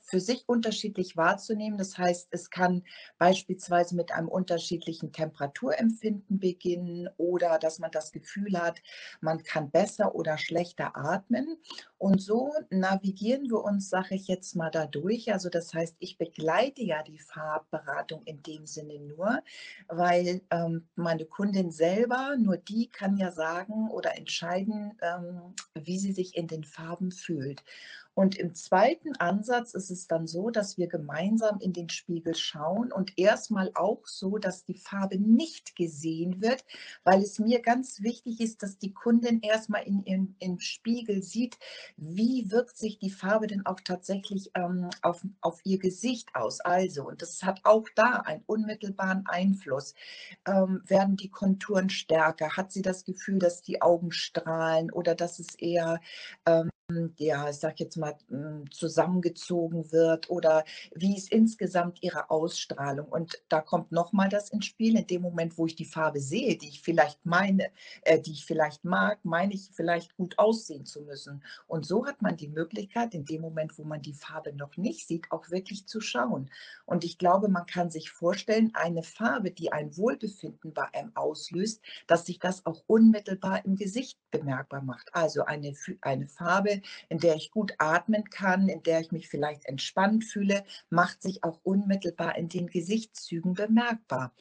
für 0.06 0.20
sich 0.20 0.44
unterschiedlich 0.48 1.18
wahrzunehmen. 1.18 1.78
Das 1.78 1.98
heißt, 1.98 2.28
es 2.30 2.50
kann 2.50 2.84
beispielsweise 3.18 3.96
mit 3.96 4.12
einem 4.12 4.28
unterschiedlichen 4.28 5.12
Temperaturempfinden 5.12 6.40
beginnen 6.40 7.10
oder 7.18 7.58
dass 7.58 7.80
man 7.80 7.92
das 7.92 8.12
Gefühl 8.12 8.60
hat, 8.60 8.82
man 9.20 9.44
kann 9.44 9.72
besser 9.72 10.14
oder 10.14 10.38
schlechter 10.38 10.96
atmen. 10.96 11.58
Und 11.98 12.22
so 12.22 12.54
navigieren 12.70 13.50
wir 13.50 13.64
uns, 13.64 13.90
sage 13.90 14.16
ich 14.16 14.28
jetzt 14.28 14.56
mal, 14.56 14.70
dadurch. 14.70 15.32
Also 15.32 15.50
das 15.50 15.74
heißt, 15.74 15.96
ich 16.00 16.18
begleite 16.18 16.84
ja 16.84 17.04
die 17.04 17.20
Farbberatung 17.20 18.24
in 18.26 18.44
dem 18.44 18.68
Sinne 18.68 19.00
nur, 19.00 19.42
weil 19.88 20.42
ähm, 20.52 20.88
meine 20.96 21.26
Kundin 21.26 21.72
selber, 21.72 22.36
nur 22.38 22.58
die 22.58 22.88
kann 22.88 23.18
ja 23.18 23.32
sagen 23.32 23.90
oder 23.90 24.18
entscheiden, 24.18 24.98
ähm, 25.02 25.56
wie 25.74 25.98
sie 25.98 26.12
sich 26.12 26.36
in 26.36 26.48
den 26.48 26.64
Farben 26.64 27.12
fühlt. 27.12 27.64
Und 28.16 28.38
im 28.38 28.56
zweiten 28.56 29.14
Ansatz 29.18 29.74
ist 29.74 29.92
es 29.92 30.08
dann 30.08 30.26
so, 30.26 30.50
dass 30.50 30.78
wir 30.78 30.88
gemeinsam 30.88 31.60
in 31.60 31.74
den 31.74 31.90
Spiegel 31.90 32.34
schauen 32.34 32.94
und 32.94 33.12
erstmal 33.18 33.72
auch 33.76 34.08
so, 34.08 34.38
dass 34.38 34.64
die 34.64 34.78
Farbe 34.78 35.20
nicht 35.20 35.76
gesehen 35.76 36.42
wird, 36.42 36.64
weil 37.04 37.22
es 37.22 37.40
mir 37.40 37.62
ganz 37.62 38.02
wichtig 38.02 38.40
ist, 38.40 38.64
dass 38.64 38.78
die 38.78 38.94
Kundin 38.94 39.42
erstmal 39.42 39.84
in 39.84 40.06
ihrem 40.06 40.36
im 40.40 40.62
Spiegel 40.62 41.24
sieht, 41.24 41.58
wie 41.98 42.52
wirkt 42.52 42.78
sich 42.78 43.00
die 43.00 43.10
Farbe 43.10 43.48
denn 43.48 43.66
auch 43.66 43.80
tatsächlich 43.80 44.52
ähm, 44.56 44.90
auf, 45.02 45.22
auf 45.42 45.62
ihr 45.64 45.80
Gesicht 45.80 46.30
aus. 46.36 46.60
Also, 46.62 47.08
und 47.08 47.22
das 47.22 47.44
hat 47.44 47.62
auch 47.64 47.88
da 47.96 48.22
einen 48.26 48.44
unmittelbaren 48.48 49.26
Einfluss. 49.28 49.96
Ähm, 50.46 50.82
werden 50.86 51.16
die 51.18 51.30
Konturen 51.30 51.90
stärker? 51.90 52.58
Hat 52.58 52.72
sie 52.72 52.82
das 52.82 53.06
Gefühl, 53.06 53.40
dass 53.40 53.62
die 53.62 53.82
Augen 53.82 54.12
strahlen 54.12 54.92
oder 54.92 55.16
dass 55.16 55.40
es 55.40 55.56
eher 55.56 56.00
ähm, 56.46 56.70
ja, 57.18 57.50
ich 57.50 57.58
sage 57.58 57.76
jetzt 57.80 57.98
mal, 57.98 58.16
hm, 58.30 58.70
zusammengezogen 58.72 59.92
wird 59.92 60.30
oder 60.30 60.64
wie 60.94 61.18
ist 61.18 61.32
insgesamt 61.32 62.04
ihre 62.04 62.30
Ausstrahlung. 62.30 63.08
Und 63.08 63.42
da 63.50 63.62
kommt 63.62 63.92
nochmal 63.92 64.30
das 64.30 64.50
ins 64.50 64.66
Spiel. 64.66 64.96
In 64.98 65.08
dem 65.08 65.24
Moment, 65.24 65.58
wo 65.58 65.66
ich 65.66 65.76
die 65.76 65.86
Farbe 65.86 66.20
sehe, 66.20 66.58
die 66.58 66.70
ich 66.70 66.82
vielleicht 66.82 67.26
meine, 67.26 67.70
äh, 68.04 68.20
die 68.20 68.34
ich 68.34 68.46
vielleicht 68.46 68.86
mag, 68.86 69.20
meine 69.24 69.54
ich 69.54 69.72
vielleicht 69.74 70.16
gut 70.16 70.38
aussehen 70.38 70.86
zu 70.86 71.02
müssen. 71.02 71.44
Und 71.68 71.86
so 71.86 72.06
hat 72.06 72.22
man 72.22 72.38
die 72.38 72.48
Möglichkeit, 72.48 73.16
in 73.16 73.26
dem 73.26 73.42
Moment, 73.42 73.78
wo 73.80 73.84
man 73.84 74.02
die 74.02 74.14
Farbe 74.14 74.54
noch 74.54 74.78
nicht 74.78 75.08
sieht, 75.08 75.32
auch 75.32 75.50
wirklich 75.50 75.88
zu 75.88 76.02
schauen. 76.02 76.52
Und 76.86 77.04
ich 77.04 77.18
glaube, 77.18 77.48
man 77.48 77.66
kann 77.66 77.90
sich 77.90 78.12
vorstellen, 78.12 78.72
eine 78.76 79.02
Farbe, 79.02 79.50
die 79.50 79.72
ein 79.72 79.98
Wohlbefinden 79.98 80.74
bei 80.74 80.94
einem 80.94 81.16
auslöst, 81.16 81.82
dass 82.06 82.28
sich 82.28 82.40
das 82.40 82.66
auch 82.66 82.84
unmittelbar 82.86 83.66
im 83.66 83.76
Gesicht 83.76 84.20
bemerkbar 84.30 84.84
macht. 84.84 85.10
Also 85.14 85.46
eine, 85.46 85.74
eine 86.02 86.28
Farbe, 86.28 86.75
in 87.10 87.20
der 87.20 87.36
ich 87.36 87.52
gut 87.52 87.74
atmen 87.78 88.30
kann, 88.30 88.70
in 88.70 88.84
der 88.84 89.02
ich 89.02 89.12
mich 89.12 89.28
vielleicht 89.28 89.66
entspannt 89.66 90.24
fühle, 90.24 90.64
macht 90.90 91.22
sich 91.22 91.44
auch 91.44 91.60
unmittelbar 91.64 92.38
in 92.38 92.50
den 92.50 92.68
Gesichtszügen 92.68 93.54
bemerkbar. 93.54 94.34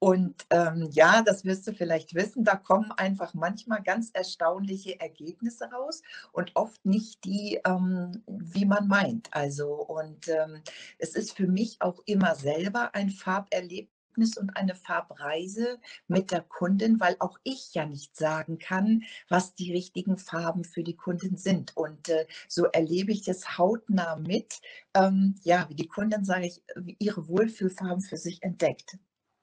Und 0.00 0.46
ähm, 0.50 0.88
ja, 0.92 1.22
das 1.22 1.44
wirst 1.44 1.66
du 1.66 1.72
vielleicht 1.72 2.14
wissen, 2.14 2.44
da 2.44 2.54
kommen 2.54 2.92
einfach 2.92 3.34
manchmal 3.34 3.82
ganz 3.82 4.10
erstaunliche 4.12 5.00
Ergebnisse 5.00 5.68
raus 5.70 6.02
und 6.32 6.54
oft 6.54 6.84
nicht 6.86 7.24
die, 7.24 7.60
ähm, 7.66 8.22
wie 8.28 8.64
man 8.64 8.86
meint. 8.86 9.28
Also, 9.32 9.72
und 9.74 10.28
ähm, 10.28 10.62
es 10.98 11.14
ist 11.16 11.36
für 11.36 11.48
mich 11.48 11.78
auch 11.80 12.00
immer 12.06 12.36
selber 12.36 12.94
ein 12.94 13.10
Farberlebnis 13.10 13.97
Erlebnis 14.18 14.36
und 14.36 14.56
eine 14.56 14.74
Farbreise 14.74 15.78
mit 16.08 16.30
der 16.30 16.42
Kundin, 16.42 17.00
weil 17.00 17.16
auch 17.20 17.38
ich 17.44 17.74
ja 17.74 17.86
nicht 17.86 18.16
sagen 18.16 18.58
kann, 18.58 19.02
was 19.28 19.54
die 19.54 19.72
richtigen 19.72 20.18
Farben 20.18 20.64
für 20.64 20.82
die 20.82 20.96
Kundin 20.96 21.36
sind. 21.36 21.76
Und 21.76 22.08
äh, 22.08 22.26
so 22.48 22.64
erlebe 22.64 23.12
ich 23.12 23.22
das 23.22 23.58
hautnah 23.58 24.16
mit, 24.16 24.60
ähm, 24.94 25.36
ja, 25.42 25.66
wie 25.68 25.74
die 25.74 25.88
Kundin, 25.88 26.24
sage 26.24 26.46
ich, 26.46 26.62
ihre 26.98 27.28
Wohlfühlfarben 27.28 28.00
für 28.00 28.16
sich 28.16 28.42
entdeckt. 28.42 28.98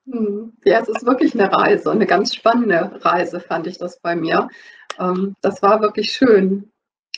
Hm. 0.10 0.54
Ja, 0.66 0.82
es 0.82 0.90
ist 0.90 1.06
wirklich 1.06 1.34
eine 1.34 1.52
Reise, 1.52 1.92
eine 1.92 2.06
ganz 2.06 2.36
spannende 2.36 3.00
Reise 3.04 3.40
fand 3.40 3.68
ich 3.68 3.78
das 3.78 4.00
bei 4.00 4.16
mir. 4.16 4.50
Ähm, 5.00 5.36
das 5.42 5.62
war 5.62 5.82
wirklich 5.82 6.12
schön. 6.12 6.72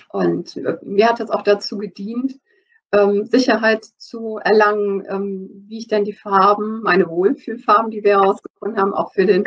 Und 0.09 0.55
äh, 0.57 0.77
mir 0.83 1.09
hat 1.09 1.19
es 1.19 1.29
auch 1.29 1.43
dazu 1.43 1.77
gedient, 1.77 2.39
ähm, 2.93 3.25
Sicherheit 3.25 3.85
zu 3.97 4.39
erlangen, 4.43 5.03
ähm, 5.09 5.65
wie 5.67 5.79
ich 5.79 5.87
denn 5.87 6.05
die 6.05 6.13
Farben, 6.13 6.81
meine 6.81 7.09
Wohlfühlfarben, 7.09 7.91
die 7.91 8.03
wir 8.03 8.19
herausgefunden 8.19 8.79
haben, 8.79 8.93
auch 8.93 9.13
für 9.13 9.25
den 9.25 9.43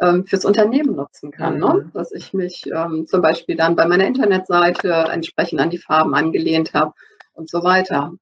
ähm, 0.00 0.26
fürs 0.26 0.44
Unternehmen 0.44 0.96
nutzen 0.96 1.30
kann. 1.30 1.58
Ne? 1.58 1.66
Mhm. 1.66 1.74
Ne? 1.74 1.90
Dass 1.94 2.12
ich 2.12 2.34
mich 2.34 2.64
ähm, 2.66 3.06
zum 3.06 3.22
Beispiel 3.22 3.56
dann 3.56 3.76
bei 3.76 3.86
meiner 3.86 4.06
Internetseite 4.06 4.92
entsprechend 5.10 5.60
an 5.60 5.70
die 5.70 5.78
Farben 5.78 6.14
angelehnt 6.14 6.74
habe 6.74 6.92
und 7.34 7.48
so 7.48 7.62
weiter. 7.62 8.12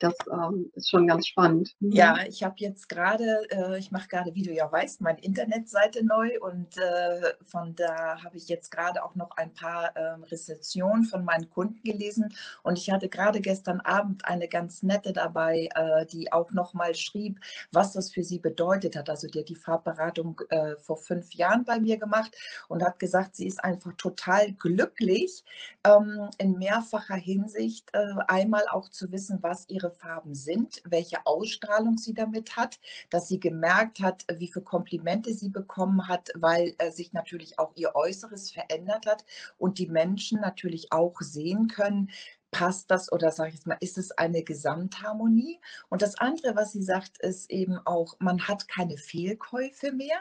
Das 0.00 0.14
ähm, 0.30 0.70
ist 0.74 0.90
schon 0.90 1.06
ganz 1.06 1.26
spannend. 1.26 1.74
Mhm. 1.80 1.92
Ja, 1.92 2.18
ich 2.26 2.42
habe 2.42 2.56
jetzt 2.58 2.88
gerade, 2.88 3.42
äh, 3.50 3.78
ich 3.78 3.90
mache 3.90 4.08
gerade, 4.08 4.34
wie 4.34 4.42
du 4.42 4.52
ja 4.52 4.70
weißt, 4.70 5.00
meine 5.00 5.20
Internetseite 5.20 6.04
neu 6.04 6.38
und 6.40 6.76
äh, 6.78 7.34
von 7.46 7.74
da 7.74 8.22
habe 8.22 8.36
ich 8.36 8.48
jetzt 8.48 8.70
gerade 8.70 9.04
auch 9.04 9.14
noch 9.14 9.30
ein 9.36 9.52
paar 9.54 9.96
äh, 9.96 10.16
Rezensionen 10.30 11.04
von 11.04 11.24
meinen 11.24 11.50
Kunden 11.50 11.82
gelesen 11.82 12.34
und 12.62 12.78
ich 12.78 12.90
hatte 12.90 13.08
gerade 13.08 13.40
gestern 13.40 13.80
Abend 13.80 14.24
eine 14.24 14.48
ganz 14.48 14.82
nette 14.82 15.12
dabei, 15.12 15.68
äh, 15.74 16.06
die 16.06 16.32
auch 16.32 16.52
nochmal 16.52 16.94
schrieb, 16.94 17.40
was 17.72 17.92
das 17.92 18.12
für 18.12 18.22
sie 18.22 18.38
bedeutet 18.38 18.96
hat. 18.96 19.08
Also 19.10 19.28
die 19.28 19.40
hat 19.40 19.48
die 19.48 19.56
Farbberatung 19.56 20.40
äh, 20.50 20.76
vor 20.76 20.96
fünf 20.96 21.32
Jahren 21.34 21.64
bei 21.64 21.80
mir 21.80 21.98
gemacht 21.98 22.36
und 22.68 22.82
hat 22.82 22.98
gesagt, 22.98 23.36
sie 23.36 23.46
ist 23.46 23.62
einfach 23.62 23.92
total 23.94 24.52
glücklich 24.52 25.44
ähm, 25.84 26.30
in 26.38 26.58
mehrfacher 26.58 27.14
Hinsicht, 27.14 27.88
äh, 27.92 28.14
einmal 28.28 28.64
auch 28.70 28.88
zu 28.88 29.10
wissen, 29.12 29.38
was 29.42 29.68
ihre 29.68 29.85
ihre 29.86 29.90
Farben 29.90 30.34
sind, 30.34 30.82
welche 30.84 31.24
Ausstrahlung 31.26 31.98
sie 31.98 32.14
damit 32.14 32.56
hat, 32.56 32.78
dass 33.10 33.28
sie 33.28 33.40
gemerkt 33.40 34.00
hat, 34.00 34.24
wie 34.38 34.48
viele 34.48 34.64
Komplimente 34.64 35.32
sie 35.32 35.48
bekommen 35.48 36.08
hat, 36.08 36.30
weil 36.34 36.74
äh, 36.78 36.90
sich 36.90 37.12
natürlich 37.12 37.58
auch 37.58 37.72
ihr 37.76 37.94
Äußeres 37.94 38.50
verändert 38.50 39.06
hat 39.06 39.24
und 39.58 39.78
die 39.78 39.88
Menschen 39.88 40.40
natürlich 40.40 40.92
auch 40.92 41.20
sehen 41.20 41.68
können, 41.68 42.10
passt 42.50 42.90
das 42.90 43.12
oder 43.12 43.32
sage 43.32 43.50
ich 43.50 43.56
jetzt 43.56 43.66
mal, 43.66 43.76
ist 43.80 43.98
es 43.98 44.12
eine 44.12 44.42
Gesamtharmonie? 44.42 45.60
Und 45.88 46.02
das 46.02 46.16
andere, 46.18 46.56
was 46.56 46.72
sie 46.72 46.82
sagt, 46.82 47.18
ist 47.18 47.50
eben 47.50 47.78
auch, 47.84 48.16
man 48.18 48.48
hat 48.48 48.68
keine 48.68 48.96
Fehlkäufe 48.96 49.92
mehr 49.92 50.18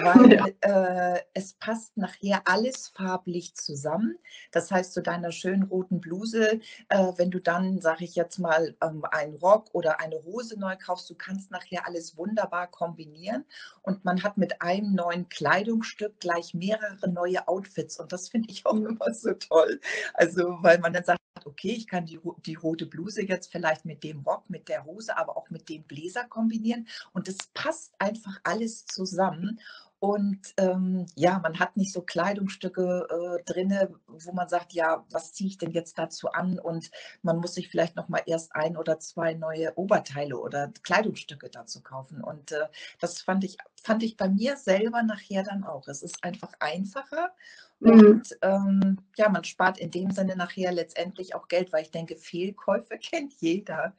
weil 0.00 0.32
ja. 0.32 1.14
äh, 1.14 1.20
es 1.34 1.54
passt 1.54 1.96
nachher 1.96 2.42
alles 2.46 2.88
farblich 2.88 3.54
zusammen. 3.54 4.18
Das 4.50 4.70
heißt, 4.70 4.92
zu 4.92 5.02
deiner 5.02 5.32
schönen 5.32 5.64
roten 5.64 6.00
Bluse, 6.00 6.60
äh, 6.88 7.12
wenn 7.16 7.30
du 7.30 7.40
dann, 7.40 7.80
sage 7.80 8.04
ich 8.04 8.14
jetzt 8.14 8.38
mal, 8.38 8.74
ähm, 8.82 9.04
einen 9.10 9.34
Rock 9.36 9.68
oder 9.72 10.00
eine 10.00 10.22
Hose 10.24 10.58
neu 10.58 10.76
kaufst, 10.76 11.08
du 11.10 11.14
kannst 11.14 11.50
nachher 11.50 11.86
alles 11.86 12.16
wunderbar 12.16 12.68
kombinieren 12.68 13.44
und 13.82 14.04
man 14.04 14.22
hat 14.22 14.38
mit 14.38 14.62
einem 14.62 14.94
neuen 14.94 15.28
Kleidungsstück 15.28 16.20
gleich 16.20 16.54
mehrere 16.54 17.08
neue 17.08 17.46
Outfits 17.48 17.98
und 17.98 18.12
das 18.12 18.28
finde 18.28 18.50
ich 18.50 18.66
auch 18.66 18.74
mhm. 18.74 18.86
immer 18.86 19.12
so 19.14 19.32
toll. 19.34 19.80
Also, 20.14 20.58
weil 20.60 20.78
man 20.78 20.92
dann 20.92 21.04
sagt, 21.04 21.21
okay, 21.44 21.72
ich 21.72 21.86
kann 21.86 22.06
die, 22.06 22.20
die 22.46 22.54
rote 22.54 22.86
Bluse 22.86 23.22
jetzt 23.22 23.50
vielleicht 23.50 23.84
mit 23.84 24.04
dem 24.04 24.20
Rock, 24.20 24.48
mit 24.48 24.68
der 24.68 24.84
Hose, 24.84 25.16
aber 25.16 25.36
auch 25.36 25.50
mit 25.50 25.68
dem 25.68 25.82
Bläser 25.84 26.24
kombinieren 26.24 26.88
und 27.12 27.28
es 27.28 27.38
passt 27.54 27.94
einfach 27.98 28.40
alles 28.44 28.86
zusammen. 28.86 29.60
Und 29.98 30.54
ähm, 30.56 31.06
ja, 31.14 31.38
man 31.38 31.60
hat 31.60 31.76
nicht 31.76 31.92
so 31.92 32.02
Kleidungsstücke 32.02 33.06
äh, 33.08 33.44
drinne, 33.44 33.94
wo 34.08 34.32
man 34.32 34.48
sagt, 34.48 34.72
ja, 34.72 35.06
was 35.12 35.32
ziehe 35.32 35.48
ich 35.48 35.58
denn 35.58 35.70
jetzt 35.70 35.96
dazu 35.96 36.28
an? 36.32 36.58
Und 36.58 36.90
man 37.22 37.38
muss 37.38 37.54
sich 37.54 37.68
vielleicht 37.68 37.94
noch 37.94 38.08
mal 38.08 38.20
erst 38.26 38.52
ein 38.56 38.76
oder 38.76 38.98
zwei 38.98 39.34
neue 39.34 39.78
Oberteile 39.78 40.36
oder 40.36 40.72
Kleidungsstücke 40.82 41.50
dazu 41.50 41.82
kaufen. 41.84 42.20
Und 42.20 42.50
äh, 42.50 42.66
das 42.98 43.22
fand 43.22 43.44
ich, 43.44 43.58
fand 43.80 44.02
ich 44.02 44.16
bei 44.16 44.28
mir 44.28 44.56
selber 44.56 45.04
nachher 45.04 45.44
dann 45.44 45.62
auch. 45.62 45.86
Es 45.86 46.02
ist 46.02 46.24
einfach 46.24 46.50
einfacher. 46.58 47.30
Und 47.82 48.22
ähm, 48.42 48.98
ja, 49.16 49.28
man 49.28 49.42
spart 49.42 49.78
in 49.78 49.90
dem 49.90 50.12
Sinne 50.12 50.36
nachher 50.36 50.70
letztendlich 50.70 51.34
auch 51.34 51.48
Geld, 51.48 51.72
weil 51.72 51.82
ich 51.82 51.90
denke, 51.90 52.16
Fehlkäufe 52.16 52.96
kennt 53.02 53.32
jeder. 53.40 53.94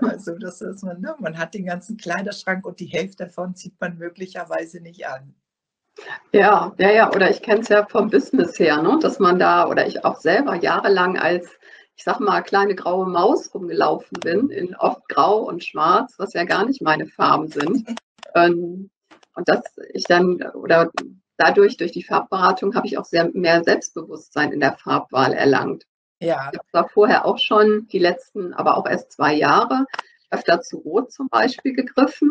Also 0.00 0.38
das 0.38 0.60
ist 0.60 0.84
man, 0.84 1.00
ne? 1.00 1.16
man 1.18 1.36
hat 1.36 1.54
den 1.54 1.66
ganzen 1.66 1.96
Kleiderschrank 1.96 2.64
und 2.64 2.78
die 2.78 2.86
Hälfte 2.86 3.24
davon 3.24 3.56
zieht 3.56 3.80
man 3.80 3.98
möglicherweise 3.98 4.80
nicht 4.80 5.06
an. 5.06 5.34
Ja, 6.32 6.74
ja, 6.78 6.90
ja, 6.90 7.10
oder 7.12 7.30
ich 7.30 7.42
kenne 7.42 7.60
es 7.60 7.68
ja 7.68 7.86
vom 7.86 8.10
Business 8.10 8.58
her, 8.58 8.82
ne? 8.82 8.98
dass 9.00 9.18
man 9.18 9.38
da, 9.38 9.68
oder 9.68 9.86
ich 9.86 10.04
auch 10.04 10.20
selber 10.20 10.56
jahrelang 10.56 11.18
als, 11.18 11.48
ich 11.96 12.04
sag 12.04 12.20
mal, 12.20 12.42
kleine 12.42 12.74
graue 12.74 13.06
Maus 13.06 13.54
rumgelaufen 13.54 14.18
bin, 14.20 14.50
in 14.50 14.74
oft 14.76 15.08
grau 15.08 15.40
und 15.40 15.64
schwarz, 15.64 16.14
was 16.18 16.32
ja 16.34 16.44
gar 16.44 16.66
nicht 16.66 16.82
meine 16.82 17.06
Farben 17.06 17.48
sind. 17.48 17.88
Ähm, 18.36 18.90
und 19.36 19.48
dass 19.48 19.62
ich 19.92 20.02
dann, 20.08 20.42
oder 20.54 20.90
dadurch, 21.36 21.76
durch 21.76 21.92
die 21.92 22.04
Farbberatung, 22.04 22.74
habe 22.74 22.86
ich 22.86 22.98
auch 22.98 23.04
sehr 23.04 23.30
mehr 23.32 23.62
Selbstbewusstsein 23.64 24.52
in 24.52 24.60
der 24.60 24.76
Farbwahl 24.76 25.32
erlangt. 25.32 25.84
Ja. 26.20 26.50
Ich 26.52 26.60
habe 26.72 26.88
vorher 26.88 27.26
auch 27.26 27.38
schon 27.38 27.88
die 27.88 27.98
letzten, 27.98 28.54
aber 28.54 28.76
auch 28.76 28.86
erst 28.86 29.12
zwei 29.12 29.34
Jahre 29.34 29.86
öfter 30.30 30.60
zu 30.60 30.78
Rot 30.78 31.12
zum 31.12 31.28
Beispiel 31.28 31.74
gegriffen. 31.74 32.30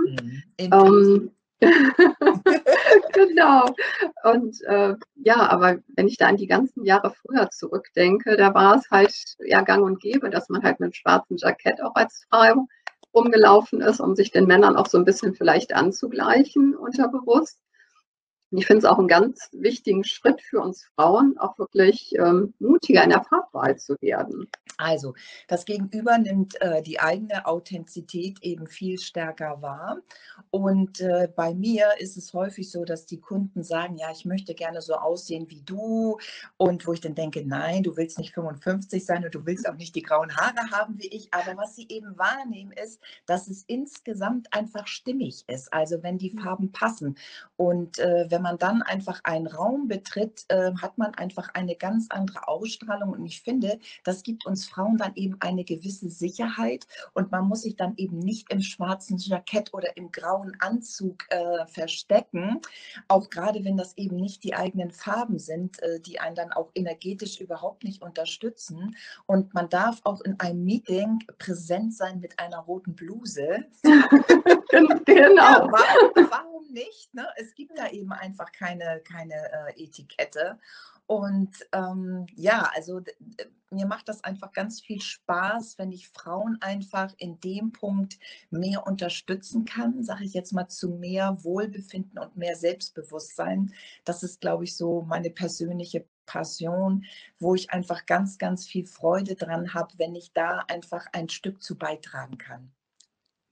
Mhm. 0.59 0.69
Ähm, 0.71 1.31
genau. 3.13 3.65
Und 4.23 4.61
äh, 4.63 4.95
ja, 5.15 5.49
aber 5.49 5.77
wenn 5.95 6.07
ich 6.07 6.17
da 6.17 6.27
an 6.27 6.37
die 6.37 6.47
ganzen 6.47 6.83
Jahre 6.83 7.13
früher 7.13 7.49
zurückdenke, 7.49 8.35
da 8.35 8.53
war 8.53 8.75
es 8.75 8.89
halt 8.91 9.13
ja 9.39 9.61
gang 9.61 9.83
und 9.83 10.01
gäbe, 10.01 10.29
dass 10.29 10.49
man 10.49 10.63
halt 10.63 10.79
mit 10.79 10.87
einem 10.87 10.93
schwarzen 10.93 11.37
Jackett 11.37 11.81
auch 11.81 11.95
als 11.95 12.25
Frau 12.29 12.67
rumgelaufen 13.13 13.81
ist, 13.81 13.99
um 13.99 14.15
sich 14.15 14.31
den 14.31 14.45
Männern 14.45 14.75
auch 14.75 14.87
so 14.87 14.97
ein 14.97 15.05
bisschen 15.05 15.35
vielleicht 15.35 15.73
anzugleichen 15.73 16.75
unterbewusst. 16.75 17.59
Ich 18.55 18.67
finde 18.67 18.79
es 18.79 18.85
auch 18.85 18.99
einen 18.99 19.07
ganz 19.07 19.49
wichtigen 19.51 20.03
Schritt 20.03 20.41
für 20.41 20.61
uns 20.61 20.85
Frauen, 20.95 21.37
auch 21.39 21.57
wirklich 21.57 22.13
ähm, 22.17 22.53
mutiger 22.59 23.03
in 23.03 23.09
der 23.09 23.23
Farbwahl 23.23 23.77
zu 23.77 23.95
werden. 24.01 24.47
Also, 24.77 25.13
das 25.47 25.65
Gegenüber 25.65 26.17
nimmt 26.17 26.59
äh, 26.61 26.81
die 26.81 26.99
eigene 26.99 27.45
Authentizität 27.45 28.41
eben 28.41 28.67
viel 28.67 28.99
stärker 28.99 29.61
wahr. 29.61 29.97
Und 30.51 30.99
äh, 30.99 31.29
bei 31.35 31.53
mir 31.53 31.87
ist 31.99 32.17
es 32.17 32.33
häufig 32.33 32.71
so, 32.71 32.83
dass 32.83 33.05
die 33.05 33.19
Kunden 33.19 33.63
sagen, 33.63 33.97
ja, 33.97 34.11
ich 34.11 34.25
möchte 34.25 34.55
gerne 34.55 34.81
so 34.81 34.95
aussehen 34.95 35.49
wie 35.49 35.61
du. 35.61 36.17
Und 36.57 36.87
wo 36.87 36.93
ich 36.93 37.01
dann 37.01 37.15
denke, 37.15 37.43
nein, 37.45 37.83
du 37.83 37.97
willst 37.97 38.17
nicht 38.17 38.33
55 38.33 39.05
sein 39.05 39.23
und 39.23 39.33
du 39.33 39.45
willst 39.45 39.67
auch 39.67 39.75
nicht 39.75 39.95
die 39.95 40.01
grauen 40.01 40.35
Haare 40.35 40.71
haben 40.71 40.97
wie 40.97 41.07
ich. 41.07 41.33
Aber 41.33 41.57
was 41.57 41.75
sie 41.75 41.87
eben 41.89 42.17
wahrnehmen, 42.17 42.71
ist, 42.71 42.99
dass 43.25 43.47
es 43.47 43.63
insgesamt 43.67 44.53
einfach 44.53 44.87
stimmig 44.87 45.43
ist. 45.47 45.71
Also 45.71 46.01
wenn 46.03 46.17
die 46.17 46.33
mhm. 46.33 46.39
Farben 46.39 46.71
passen. 46.71 47.15
Und 47.55 47.99
äh, 47.99 48.25
wenn 48.29 48.42
man 48.43 48.59
dann 48.59 48.83
einfach 48.83 49.21
einen 49.23 49.47
Raum 49.47 49.87
betritt, 49.87 50.45
äh, 50.49 50.71
hat 50.79 50.99
man 50.99 51.15
einfach 51.15 51.49
eine 51.55 51.75
ganz 51.75 52.07
andere 52.09 52.47
Ausstrahlung. 52.47 53.13
Und 53.13 53.25
ich 53.25 53.41
finde, 53.41 53.79
das 54.03 54.21
gibt 54.21 54.45
uns 54.45 54.67
Frauen 54.67 54.97
dann 54.97 55.15
eben 55.15 55.37
eine 55.39 55.63
gewisse 55.63 56.09
Sicherheit 56.09 56.85
und 57.13 57.31
man 57.31 57.45
muss 57.45 57.63
sich 57.63 57.75
dann 57.75 57.95
eben 57.97 58.19
nicht 58.19 58.51
im 58.51 58.61
schwarzen 58.61 59.17
Jackett 59.17 59.73
oder 59.73 59.97
im 59.97 60.11
grauen 60.11 60.55
Anzug 60.59 61.23
äh, 61.29 61.65
verstecken, 61.65 62.61
auch 63.07 63.29
gerade 63.29 63.63
wenn 63.63 63.77
das 63.77 63.97
eben 63.97 64.17
nicht 64.17 64.43
die 64.43 64.53
eigenen 64.53 64.91
Farben 64.91 65.39
sind, 65.39 65.81
äh, 65.81 65.99
die 65.99 66.19
einen 66.19 66.35
dann 66.35 66.51
auch 66.51 66.69
energetisch 66.75 67.39
überhaupt 67.39 67.83
nicht 67.83 68.01
unterstützen. 68.01 68.95
Und 69.25 69.53
man 69.53 69.69
darf 69.69 70.01
auch 70.03 70.21
in 70.21 70.39
einem 70.39 70.63
Meeting 70.63 71.19
präsent 71.37 71.95
sein 71.95 72.19
mit 72.19 72.39
einer 72.39 72.59
roten 72.59 72.95
Bluse. 72.95 73.65
genau. 75.05 75.35
Ja, 75.35 75.67
warum, 75.71 76.31
warum, 76.31 76.53
nicht? 76.73 77.13
Ne? 77.13 77.27
Es 77.37 77.53
gibt 77.53 77.77
da 77.77 77.89
eben 77.89 78.11
einfach 78.33 78.51
keine, 78.51 79.01
keine 79.01 79.35
äh, 79.35 79.83
Etikette. 79.83 80.59
Und 81.05 81.51
ähm, 81.73 82.25
ja, 82.33 82.71
also 82.75 83.01
mir 83.69 83.85
macht 83.85 84.07
das 84.07 84.23
einfach 84.23 84.53
ganz 84.53 84.81
viel 84.81 85.01
Spaß, 85.01 85.77
wenn 85.77 85.91
ich 85.91 86.07
Frauen 86.07 86.57
einfach 86.61 87.13
in 87.17 87.39
dem 87.41 87.71
Punkt 87.71 88.17
mehr 88.49 88.87
unterstützen 88.87 89.65
kann, 89.65 90.03
sage 90.03 90.23
ich 90.23 90.33
jetzt 90.33 90.53
mal 90.53 90.69
zu 90.69 90.89
mehr 90.89 91.43
Wohlbefinden 91.43 92.17
und 92.19 92.37
mehr 92.37 92.55
Selbstbewusstsein. 92.55 93.73
Das 94.05 94.23
ist, 94.23 94.39
glaube 94.41 94.63
ich, 94.63 94.75
so 94.77 95.01
meine 95.01 95.29
persönliche 95.29 96.05
Passion, 96.25 97.03
wo 97.39 97.53
ich 97.53 97.71
einfach 97.71 98.05
ganz, 98.05 98.37
ganz 98.37 98.65
viel 98.65 98.85
Freude 98.87 99.35
dran 99.35 99.73
habe, 99.73 99.93
wenn 99.97 100.15
ich 100.15 100.31
da 100.31 100.59
einfach 100.69 101.05
ein 101.11 101.27
Stück 101.27 101.61
zu 101.61 101.77
beitragen 101.77 102.37
kann. 102.37 102.71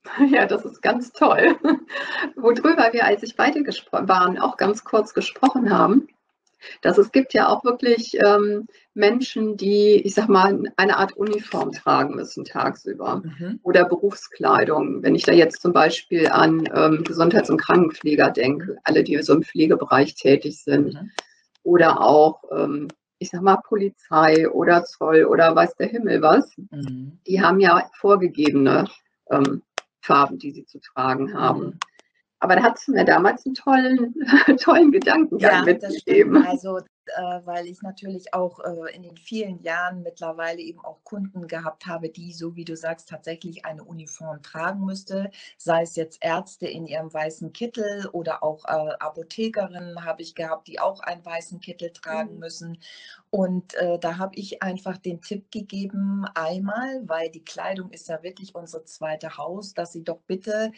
Ja, 0.31 0.45
das 0.45 0.65
ist 0.65 0.81
ganz 0.81 1.11
toll. 1.11 1.55
Worüber 2.35 2.89
wir, 2.91 3.05
als 3.05 3.23
ich 3.23 3.35
beide 3.35 3.63
waren, 3.63 4.39
auch 4.39 4.57
ganz 4.57 4.83
kurz 4.83 5.13
gesprochen 5.13 5.69
haben, 5.69 6.07
dass 6.81 6.97
es 6.97 7.11
gibt 7.11 7.33
ja 7.33 7.47
auch 7.47 7.63
wirklich 7.63 8.17
ähm, 8.23 8.67
Menschen, 8.93 9.57
die, 9.57 9.95
ich 9.95 10.13
sag 10.13 10.29
mal, 10.29 10.63
eine 10.77 10.97
Art 10.97 11.13
Uniform 11.13 11.71
tragen 11.71 12.15
müssen 12.15 12.45
tagsüber 12.45 13.23
mhm. 13.23 13.59
oder 13.63 13.85
Berufskleidung. 13.85 15.01
Wenn 15.01 15.15
ich 15.15 15.23
da 15.23 15.31
jetzt 15.31 15.61
zum 15.61 15.73
Beispiel 15.73 16.27
an 16.27 16.69
ähm, 16.73 17.03
Gesundheits- 17.03 17.49
und 17.49 17.59
Krankenpfleger 17.59 18.29
denke, 18.31 18.77
alle, 18.83 19.03
die 19.03 19.21
so 19.23 19.33
im 19.33 19.43
Pflegebereich 19.43 20.15
tätig 20.15 20.63
sind, 20.63 20.93
mhm. 20.93 21.11
oder 21.63 22.01
auch, 22.01 22.43
ähm, 22.51 22.89
ich 23.17 23.29
sag 23.29 23.41
mal, 23.41 23.57
Polizei 23.57 24.47
oder 24.49 24.83
Zoll 24.83 25.25
oder 25.25 25.55
weiß 25.55 25.75
der 25.77 25.87
Himmel 25.87 26.21
was, 26.21 26.51
mhm. 26.57 27.19
die 27.25 27.41
haben 27.41 27.59
ja 27.59 27.89
vorgegebene 27.93 28.85
ähm, 29.31 29.63
Farben, 30.01 30.37
die 30.37 30.51
sie 30.51 30.65
zu 30.65 30.79
tragen 30.79 31.33
haben. 31.33 31.65
Mhm. 31.65 31.79
Aber 32.39 32.55
da 32.55 32.63
hat 32.63 32.77
es 32.77 32.87
mir 32.87 33.05
damals 33.05 33.45
einen 33.45 33.55
tollen, 33.55 34.15
tollen 34.59 34.91
Gedankengang 34.91 35.39
ja, 35.59 35.63
mitgegeben. 35.63 36.43
Also 36.45 36.79
weil 37.45 37.67
ich 37.67 37.81
natürlich 37.81 38.33
auch 38.33 38.59
äh, 38.59 38.95
in 38.95 39.03
den 39.03 39.17
vielen 39.17 39.61
Jahren 39.61 40.01
mittlerweile 40.03 40.61
eben 40.61 40.79
auch 40.79 41.03
Kunden 41.03 41.47
gehabt 41.47 41.87
habe, 41.87 42.09
die, 42.09 42.33
so 42.33 42.55
wie 42.55 42.65
du 42.65 42.75
sagst, 42.75 43.09
tatsächlich 43.09 43.65
eine 43.65 43.83
Uniform 43.83 44.41
tragen 44.43 44.85
müsste, 44.85 45.31
sei 45.57 45.83
es 45.83 45.95
jetzt 45.95 46.19
Ärzte 46.21 46.67
in 46.67 46.85
ihrem 46.85 47.13
weißen 47.13 47.53
Kittel 47.53 48.07
oder 48.11 48.43
auch 48.43 48.65
äh, 48.65 48.93
Apothekerinnen 48.99 50.03
habe 50.05 50.21
ich 50.21 50.35
gehabt, 50.35 50.67
die 50.67 50.79
auch 50.79 50.99
einen 51.01 51.25
weißen 51.25 51.59
Kittel 51.59 51.91
tragen 51.91 52.33
mhm. 52.33 52.39
müssen. 52.39 52.77
Und 53.29 53.75
äh, 53.75 53.97
da 53.97 54.17
habe 54.17 54.35
ich 54.35 54.61
einfach 54.61 54.97
den 54.97 55.21
Tipp 55.21 55.51
gegeben, 55.51 56.25
einmal, 56.35 57.01
weil 57.07 57.29
die 57.29 57.43
Kleidung 57.43 57.89
ist 57.91 58.09
ja 58.09 58.21
wirklich 58.23 58.55
unser 58.55 58.85
zweites 58.85 59.37
Haus, 59.37 59.73
dass 59.73 59.93
sie 59.93 60.03
doch 60.03 60.19
bitte 60.27 60.71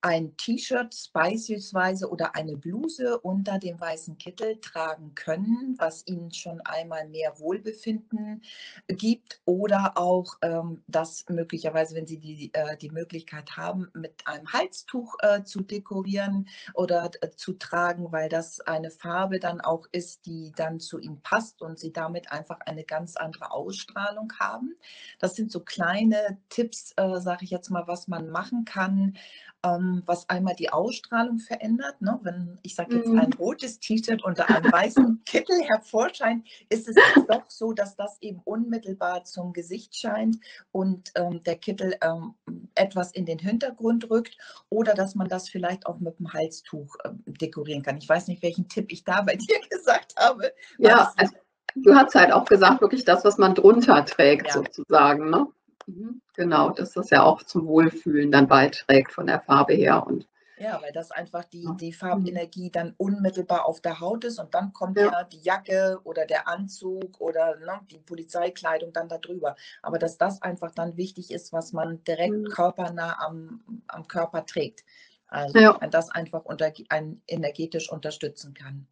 ein 0.00 0.36
T-Shirt 0.36 1.10
beispielsweise 1.12 2.08
oder 2.08 2.34
eine 2.34 2.56
Bluse 2.56 3.18
unter 3.20 3.58
dem 3.58 3.80
weißen 3.80 4.18
Kittel 4.18 4.60
tragen 4.60 5.14
können, 5.14 5.69
was 5.78 6.06
ihnen 6.06 6.32
schon 6.32 6.60
einmal 6.62 7.08
mehr 7.08 7.38
Wohlbefinden 7.38 8.42
gibt 8.88 9.40
oder 9.44 9.92
auch 9.96 10.34
ähm, 10.42 10.82
das 10.86 11.24
möglicherweise, 11.28 11.94
wenn 11.94 12.06
sie 12.06 12.18
die, 12.18 12.50
äh, 12.54 12.76
die 12.76 12.90
Möglichkeit 12.90 13.56
haben, 13.56 13.88
mit 13.94 14.26
einem 14.26 14.52
Halstuch 14.52 15.16
äh, 15.20 15.44
zu 15.44 15.60
dekorieren 15.60 16.48
oder 16.74 17.10
äh, 17.20 17.30
zu 17.30 17.54
tragen, 17.54 18.12
weil 18.12 18.28
das 18.28 18.60
eine 18.60 18.90
Farbe 18.90 19.38
dann 19.38 19.60
auch 19.60 19.86
ist, 19.92 20.26
die 20.26 20.52
dann 20.56 20.80
zu 20.80 20.98
ihnen 20.98 21.20
passt 21.22 21.62
und 21.62 21.78
sie 21.78 21.92
damit 21.92 22.32
einfach 22.32 22.60
eine 22.60 22.84
ganz 22.84 23.16
andere 23.16 23.50
Ausstrahlung 23.52 24.32
haben. 24.38 24.74
Das 25.18 25.36
sind 25.36 25.52
so 25.52 25.60
kleine 25.60 26.38
Tipps, 26.48 26.92
äh, 26.96 27.20
sage 27.20 27.44
ich 27.44 27.50
jetzt 27.50 27.70
mal, 27.70 27.86
was 27.86 28.08
man 28.08 28.30
machen 28.30 28.64
kann, 28.64 29.16
ähm, 29.64 30.02
was 30.06 30.28
einmal 30.28 30.54
die 30.54 30.72
Ausstrahlung 30.72 31.38
verändert. 31.38 32.00
Ne? 32.00 32.18
Wenn 32.22 32.58
ich 32.62 32.74
sage 32.74 32.96
jetzt 32.96 33.08
ein 33.08 33.14
mhm. 33.14 33.32
rotes 33.38 33.78
T-Shirt 33.80 34.24
unter 34.24 34.48
einem 34.48 34.72
weißen 34.72 35.22
Kittel 35.26 35.60
hervorscheint, 35.62 36.46
ist 36.68 36.88
es 36.88 36.96
doch 37.28 37.44
so, 37.48 37.72
dass 37.72 37.96
das 37.96 38.16
eben 38.20 38.40
unmittelbar 38.44 39.24
zum 39.24 39.52
Gesicht 39.52 39.96
scheint 39.96 40.38
und 40.72 41.12
ähm, 41.14 41.42
der 41.42 41.56
Kittel 41.56 41.96
ähm, 42.02 42.34
etwas 42.74 43.12
in 43.12 43.26
den 43.26 43.38
Hintergrund 43.38 44.10
rückt 44.10 44.36
oder 44.68 44.94
dass 44.94 45.14
man 45.14 45.28
das 45.28 45.48
vielleicht 45.48 45.86
auch 45.86 45.98
mit 45.98 46.18
dem 46.18 46.32
Halstuch 46.32 46.96
ähm, 47.04 47.22
dekorieren 47.26 47.82
kann. 47.82 47.98
Ich 47.98 48.08
weiß 48.08 48.28
nicht, 48.28 48.42
welchen 48.42 48.68
Tipp 48.68 48.90
ich 48.90 49.04
da 49.04 49.22
bei 49.22 49.36
dir 49.36 49.60
gesagt 49.68 50.14
habe. 50.16 50.52
Ja, 50.78 51.12
also, 51.16 51.34
du 51.74 51.94
hast 51.94 52.14
halt 52.14 52.32
auch 52.32 52.46
gesagt, 52.46 52.80
wirklich 52.80 53.04
das, 53.04 53.24
was 53.24 53.38
man 53.38 53.54
drunter 53.54 54.04
trägt, 54.04 54.48
ja. 54.48 54.54
sozusagen. 54.54 55.30
Ne? 55.30 55.46
Mhm. 55.90 56.20
Genau, 56.34 56.70
dass 56.70 56.92
das 56.92 57.10
ja 57.10 57.22
auch 57.22 57.42
zum 57.42 57.66
Wohlfühlen 57.66 58.30
dann 58.30 58.48
beiträgt 58.48 59.12
von 59.12 59.26
der 59.26 59.40
Farbe 59.40 59.74
her. 59.74 60.06
Und 60.06 60.26
ja, 60.58 60.80
weil 60.82 60.92
das 60.92 61.10
einfach 61.10 61.44
die, 61.44 61.66
die 61.80 61.92
Farbenergie 61.92 62.70
dann 62.70 62.94
unmittelbar 62.98 63.64
auf 63.64 63.80
der 63.80 63.98
Haut 63.98 64.24
ist 64.24 64.38
und 64.38 64.54
dann 64.54 64.74
kommt 64.74 64.98
ja, 64.98 65.10
ja 65.10 65.24
die 65.24 65.40
Jacke 65.40 65.98
oder 66.04 66.26
der 66.26 66.48
Anzug 66.48 67.18
oder 67.18 67.56
ne, 67.56 67.80
die 67.90 67.98
Polizeikleidung 67.98 68.92
dann 68.92 69.08
darüber. 69.08 69.56
Aber 69.80 69.98
dass 69.98 70.18
das 70.18 70.42
einfach 70.42 70.70
dann 70.72 70.98
wichtig 70.98 71.30
ist, 71.30 71.52
was 71.54 71.72
man 71.72 72.04
direkt 72.04 72.34
mhm. 72.34 72.48
körpernah 72.48 73.16
am, 73.26 73.62
am 73.88 74.06
Körper 74.06 74.44
trägt. 74.44 74.84
Also 75.28 75.58
ja. 75.58 75.78
das 75.90 76.10
einfach 76.10 76.44
unter, 76.44 76.70
ein, 76.90 77.22
energetisch 77.26 77.90
unterstützen 77.90 78.52
kann. 78.52 78.86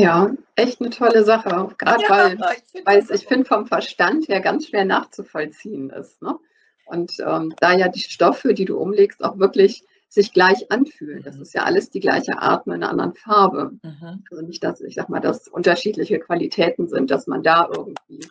Ja, 0.00 0.30
echt 0.54 0.80
eine 0.80 0.90
tolle 0.90 1.24
Sache. 1.24 1.68
Gerade 1.78 2.02
ja, 2.02 2.10
weil, 2.10 2.38
weil 2.84 3.06
ich 3.10 3.26
finde, 3.26 3.44
vom 3.44 3.66
Verstand 3.66 4.28
her 4.28 4.40
ganz 4.40 4.68
schwer 4.68 4.84
nachzuvollziehen 4.84 5.90
ist. 5.90 6.20
Ne? 6.22 6.38
Und 6.86 7.14
ähm, 7.24 7.54
da 7.60 7.76
ja 7.76 7.88
die 7.88 8.00
Stoffe, 8.00 8.54
die 8.54 8.64
du 8.64 8.78
umlegst, 8.78 9.22
auch 9.24 9.38
wirklich 9.38 9.84
sich 10.08 10.32
gleich 10.32 10.70
anfühlen. 10.70 11.22
Das 11.22 11.36
mhm. 11.36 11.42
ist 11.42 11.54
ja 11.54 11.64
alles 11.64 11.90
die 11.90 12.00
gleiche 12.00 12.38
Art, 12.38 12.66
nur 12.66 12.76
in 12.76 12.82
einer 12.82 12.90
anderen 12.90 13.14
Farbe. 13.14 13.72
Mhm. 13.82 14.24
Also 14.30 14.44
nicht, 14.44 14.62
dass 14.62 14.80
ich 14.80 14.94
sag 14.94 15.08
mal, 15.08 15.20
dass 15.20 15.48
unterschiedliche 15.48 16.18
Qualitäten 16.18 16.88
sind, 16.88 17.10
dass 17.10 17.26
man 17.26 17.42
da 17.42 17.68
irgendwie. 17.70 18.26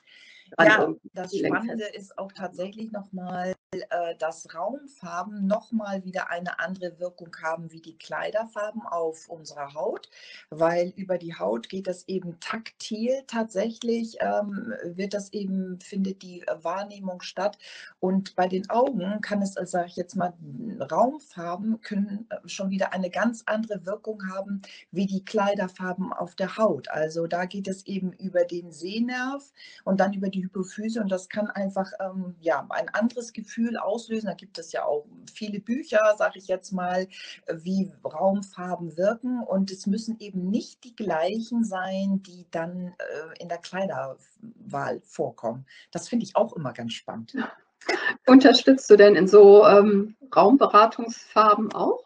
Ja, 0.60 0.94
das 1.14 1.36
Spannende 1.36 1.86
ist 1.86 2.18
auch 2.18 2.32
tatsächlich 2.32 2.92
nochmal 2.92 3.56
äh, 3.90 4.16
dass 4.18 4.54
Raumfarben 4.54 5.46
nochmal 5.48 6.04
wieder 6.04 6.30
eine 6.30 6.60
andere 6.60 7.00
Wirkung 7.00 7.36
haben 7.44 7.72
wie 7.72 7.82
die 7.82 7.98
Kleiderfarben 7.98 8.84
auf 8.84 9.28
unserer 9.28 9.74
Haut, 9.74 10.10
weil 10.50 10.94
über 10.96 11.18
die 11.18 11.36
Haut 11.36 11.70
geht 11.70 11.88
das 11.88 12.08
eben 12.08 12.40
taktil 12.40 13.24
tatsächlich, 13.28 14.18
ähm, 14.22 14.74
wird 14.84 15.14
das 15.14 15.34
eben, 15.34 15.80
findet 15.82 16.22
die 16.22 16.46
Wahrnehmung 16.62 17.22
statt. 17.22 17.58
Und 18.00 18.36
bei 18.36 18.48
den 18.48 18.70
Augen 18.70 19.20
kann 19.22 19.42
es, 19.42 19.58
also 19.58 19.72
sage 19.72 19.88
ich 19.88 19.96
jetzt 19.96 20.16
mal, 20.16 20.34
Raumfarben 20.80 21.82
können 21.82 22.28
äh, 22.30 22.48
schon 22.48 22.70
wieder 22.70 22.94
eine 22.94 23.10
ganz 23.10 23.44
andere 23.46 23.86
Wirkung 23.86 24.22
haben 24.30 24.62
wie 24.92 25.06
die 25.06 25.26
Kleiderfarben 25.26 26.14
auf 26.14 26.36
der 26.36 26.58
Haut. 26.58 26.90
Also 26.90 27.28
da 27.28 27.46
geht 27.46 27.68
es 27.68 27.86
eben 27.86 28.14
über 28.14 28.46
den 28.46 28.72
Sehnerv 28.72 29.52
und 29.84 30.00
dann 30.00 30.14
über 30.14 30.30
die 30.30 30.45
Hypophyse 30.46 31.02
und 31.02 31.12
das 31.12 31.30
kann 31.30 31.48
einfach 31.48 31.92
ähm, 32.00 32.36
ja, 32.40 32.66
ein 32.70 32.90
anderes 32.90 33.34
Gefühl 33.34 33.78
auslösen. 33.78 34.28
Da 34.28 34.34
gibt 34.34 34.58
es 34.58 34.72
ja 34.72 34.86
auch 34.86 35.06
viele 35.34 35.60
Bücher, 35.60 36.16
sage 36.18 36.40
ich 36.40 36.48
jetzt 36.48 36.72
mal, 36.72 37.08
wie 37.52 37.92
Raumfarben 38.04 38.98
wirken. 38.98 39.44
Und 39.44 39.72
es 39.72 39.88
müssen 39.88 40.18
eben 40.20 40.50
nicht 40.50 40.84
die 40.84 40.96
gleichen 40.96 41.64
sein, 41.64 42.22
die 42.24 42.46
dann 42.52 42.94
äh, 42.98 43.42
in 43.42 43.50
der 43.50 43.58
Kleiderwahl 43.58 45.02
vorkommen. 45.04 45.66
Das 45.92 46.08
finde 46.08 46.26
ich 46.26 46.36
auch 46.36 46.54
immer 46.54 46.74
ganz 46.74 46.94
spannend. 46.94 47.36
Unterstützt 48.28 48.90
du 48.90 48.96
denn 48.96 49.16
in 49.16 49.28
so 49.28 49.66
ähm, 49.66 50.16
Raumberatungsfarben 50.36 51.74
auch? 51.74 52.05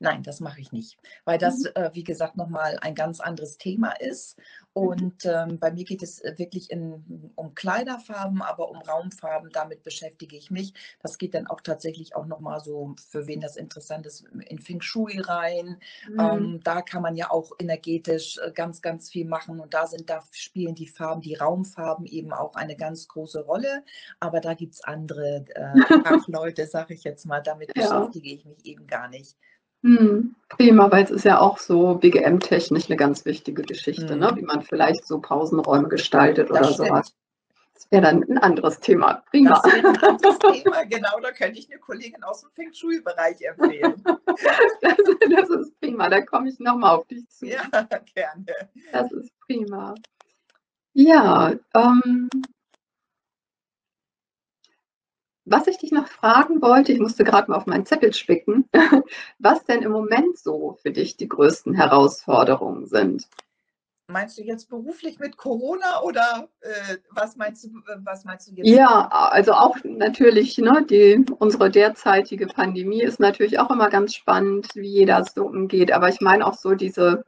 Nein, 0.00 0.22
das 0.22 0.40
mache 0.40 0.60
ich 0.60 0.72
nicht, 0.72 0.98
weil 1.24 1.38
das, 1.38 1.60
mhm. 1.60 1.70
äh, 1.74 1.90
wie 1.94 2.04
gesagt, 2.04 2.36
nochmal 2.36 2.78
ein 2.80 2.94
ganz 2.94 3.20
anderes 3.20 3.58
Thema 3.58 3.92
ist. 3.92 4.36
Mhm. 4.38 4.44
Und 4.82 5.24
ähm, 5.24 5.58
bei 5.58 5.70
mir 5.70 5.84
geht 5.84 6.02
es 6.02 6.20
äh, 6.20 6.34
wirklich 6.36 6.70
in, 6.70 7.32
um 7.36 7.54
Kleiderfarben, 7.54 8.42
aber 8.42 8.70
um 8.70 8.78
Raumfarben, 8.78 9.50
damit 9.50 9.82
beschäftige 9.82 10.36
ich 10.36 10.50
mich. 10.50 10.74
Das 11.00 11.18
geht 11.18 11.34
dann 11.34 11.46
auch 11.46 11.60
tatsächlich 11.60 12.16
auch 12.16 12.26
nochmal 12.26 12.60
so, 12.60 12.94
für 13.08 13.26
wen 13.26 13.40
das 13.40 13.56
interessant 13.56 14.06
ist, 14.06 14.24
in 14.46 14.58
Feng 14.58 14.80
Shui 14.80 15.20
rein. 15.20 15.80
Mhm. 16.08 16.20
Ähm, 16.20 16.60
da 16.64 16.82
kann 16.82 17.02
man 17.02 17.16
ja 17.16 17.30
auch 17.30 17.52
energetisch 17.58 18.38
äh, 18.38 18.52
ganz, 18.52 18.82
ganz 18.82 19.10
viel 19.10 19.26
machen. 19.26 19.60
Und 19.60 19.74
da 19.74 19.86
sind, 19.86 20.10
da 20.10 20.22
spielen 20.32 20.74
die 20.74 20.88
Farben, 20.88 21.20
die 21.20 21.34
Raumfarben 21.34 22.06
eben 22.06 22.32
auch 22.32 22.54
eine 22.54 22.76
ganz 22.76 23.08
große 23.08 23.44
Rolle. 23.44 23.84
Aber 24.20 24.40
da 24.40 24.54
gibt 24.54 24.74
es 24.74 24.84
andere 24.84 25.44
äh, 25.54 25.74
Fachleute, 26.04 26.66
sage 26.66 26.94
ich 26.94 27.04
jetzt 27.04 27.26
mal, 27.26 27.40
damit 27.40 27.70
ja. 27.76 27.82
beschäftige 27.82 28.30
ich 28.30 28.44
mich 28.44 28.64
eben 28.64 28.86
gar 28.86 29.08
nicht. 29.08 29.36
Hm, 29.82 30.34
prima, 30.48 30.90
weil 30.90 31.04
es 31.04 31.10
ist 31.10 31.24
ja 31.24 31.38
auch 31.40 31.58
so 31.58 31.94
BGM-technisch 31.94 32.86
eine 32.86 32.96
ganz 32.96 33.24
wichtige 33.24 33.62
Geschichte, 33.62 34.16
ne? 34.16 34.32
wie 34.34 34.42
man 34.42 34.62
vielleicht 34.62 35.06
so 35.06 35.20
Pausenräume 35.20 35.88
gestaltet 35.88 36.50
oder 36.50 36.64
sowas. 36.64 37.14
Das 37.74 37.92
wäre 37.92 38.02
dann 38.02 38.24
ein 38.24 38.38
anderes 38.38 38.80
Thema. 38.80 39.22
Prima. 39.30 39.50
Das 39.50 39.72
wäre 39.72 39.88
ein 39.88 39.96
anderes 40.02 40.38
Thema, 40.38 40.84
genau. 40.84 41.20
Da 41.22 41.30
könnte 41.30 41.60
ich 41.60 41.70
eine 41.70 41.78
Kollegin 41.78 42.24
aus 42.24 42.40
dem 42.40 42.50
Feng 42.50 42.72
Shui-Bereich 42.72 43.40
empfehlen. 43.40 44.02
Das, 44.80 44.96
das 45.30 45.50
ist 45.50 45.80
prima. 45.80 46.08
Da 46.08 46.20
komme 46.20 46.48
ich 46.48 46.60
nochmal 46.60 46.96
auf 46.96 47.06
dich 47.06 47.28
zu. 47.28 47.46
Ja, 47.46 47.62
gerne. 48.14 48.46
Das 48.92 49.10
ist 49.10 49.32
prima. 49.40 49.94
Ja, 50.92 51.54
ähm, 51.74 52.28
was 55.50 55.66
ich 55.66 55.78
dich 55.78 55.92
noch 55.92 56.08
fragen 56.08 56.60
wollte, 56.62 56.92
ich 56.92 57.00
musste 57.00 57.24
gerade 57.24 57.50
mal 57.50 57.56
auf 57.56 57.66
meinen 57.66 57.86
Zettel 57.86 58.12
spicken, 58.12 58.68
was 59.38 59.64
denn 59.64 59.82
im 59.82 59.92
Moment 59.92 60.38
so 60.38 60.78
für 60.82 60.90
dich 60.90 61.16
die 61.16 61.28
größten 61.28 61.74
Herausforderungen 61.74 62.86
sind. 62.86 63.28
Meinst 64.10 64.38
du 64.38 64.42
jetzt 64.42 64.70
beruflich 64.70 65.18
mit 65.18 65.36
Corona 65.36 66.00
oder 66.02 66.48
äh, 66.60 66.96
was 67.10 67.36
meinst 67.36 67.64
du, 67.64 67.68
was 68.04 68.24
meinst 68.24 68.48
du 68.48 68.54
jetzt? 68.54 68.66
Ja, 68.66 69.06
also 69.08 69.52
auch 69.52 69.76
natürlich, 69.84 70.56
ne, 70.56 70.86
die, 70.88 71.26
unsere 71.38 71.70
derzeitige 71.70 72.46
Pandemie 72.46 73.02
ist 73.02 73.20
natürlich 73.20 73.58
auch 73.58 73.70
immer 73.70 73.90
ganz 73.90 74.14
spannend, 74.14 74.74
wie 74.74 74.88
jeder 74.88 75.22
so 75.24 75.44
umgeht. 75.44 75.92
Aber 75.92 76.08
ich 76.08 76.22
meine 76.22 76.46
auch 76.46 76.54
so 76.54 76.74
diese, 76.74 77.26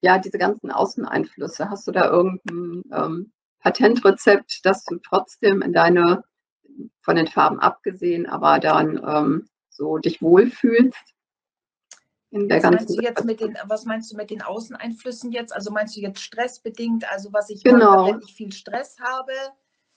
ja, 0.00 0.16
diese 0.16 0.38
ganzen 0.38 0.70
Außeneinflüsse. 0.70 1.68
Hast 1.68 1.86
du 1.86 1.92
da 1.92 2.08
irgendein 2.08 2.82
ähm, 2.94 3.32
Patentrezept, 3.60 4.64
dass 4.64 4.84
du 4.84 4.96
trotzdem 4.96 5.60
in 5.60 5.74
deine 5.74 6.24
von 7.00 7.16
den 7.16 7.26
Farben 7.26 7.60
abgesehen, 7.60 8.26
aber 8.26 8.58
dann 8.58 9.02
ähm, 9.06 9.48
so 9.68 9.98
dich 9.98 10.22
wohlfühlst. 10.22 10.98
In 12.30 12.48
der 12.48 12.58
was, 12.58 12.62
ganzen 12.62 12.76
meinst 12.76 12.98
du 12.98 13.02
jetzt 13.02 13.24
mit 13.24 13.40
den, 13.40 13.58
was 13.66 13.84
meinst 13.84 14.12
du 14.12 14.16
mit 14.16 14.30
den 14.30 14.42
Außeneinflüssen 14.42 15.32
jetzt? 15.32 15.54
Also 15.54 15.70
meinst 15.70 15.96
du 15.96 16.00
jetzt 16.00 16.20
stressbedingt, 16.20 17.10
also 17.10 17.32
was 17.32 17.50
ich 17.50 17.62
genau. 17.62 18.06
mache, 18.06 18.14
wenn 18.14 18.20
ich 18.22 18.34
viel 18.34 18.52
Stress 18.52 18.96
habe? 19.00 19.32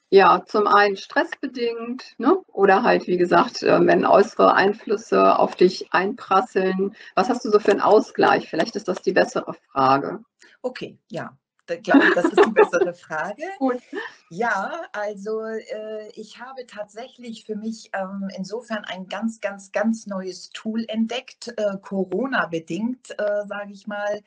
Ja, 0.09 0.43
zum 0.45 0.67
einen 0.67 0.97
stressbedingt, 0.97 2.13
ne? 2.17 2.38
oder 2.47 2.83
halt, 2.83 3.07
wie 3.07 3.17
gesagt, 3.17 3.63
äh, 3.63 3.85
wenn 3.85 4.05
äußere 4.05 4.53
Einflüsse 4.53 5.39
auf 5.39 5.55
dich 5.55 5.91
einprasseln. 5.93 6.95
Was 7.15 7.29
hast 7.29 7.43
du 7.43 7.49
so 7.49 7.59
für 7.59 7.71
einen 7.71 7.81
Ausgleich? 7.81 8.49
Vielleicht 8.49 8.75
ist 8.75 8.88
das 8.88 9.01
die 9.01 9.13
bessere 9.13 9.53
Frage. 9.71 10.23
Okay, 10.61 10.99
ja 11.09 11.35
glaube 11.67 12.08
ich, 12.08 12.13
das 12.13 12.25
ist 12.25 12.45
die 12.45 12.51
bessere 12.51 12.93
Frage. 13.06 13.43
Gut. 13.60 13.82
Ja, 14.30 14.84
also 14.93 15.41
äh, 15.43 16.10
ich 16.15 16.39
habe 16.39 16.65
tatsächlich 16.67 17.45
für 17.45 17.56
mich 17.56 17.91
ähm, 17.93 18.30
insofern 18.36 18.86
ein 18.86 19.08
ganz, 19.08 19.41
ganz, 19.41 19.71
ganz 19.71 20.08
neues 20.08 20.49
Tool 20.51 20.86
entdeckt, 20.88 21.54
äh, 21.58 21.78
Corona-bedingt, 21.82 23.12
äh, 23.12 23.45
sage 23.47 23.71
ich 23.71 23.88
mal, 23.88 24.21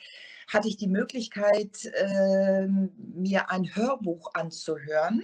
hatte 0.49 0.69
ich 0.69 0.77
die 0.77 0.89
Möglichkeit, 0.89 1.91
ähm, 1.95 2.91
mir 2.97 3.51
ein 3.51 3.75
Hörbuch 3.75 4.35
anzuhören. 4.35 5.23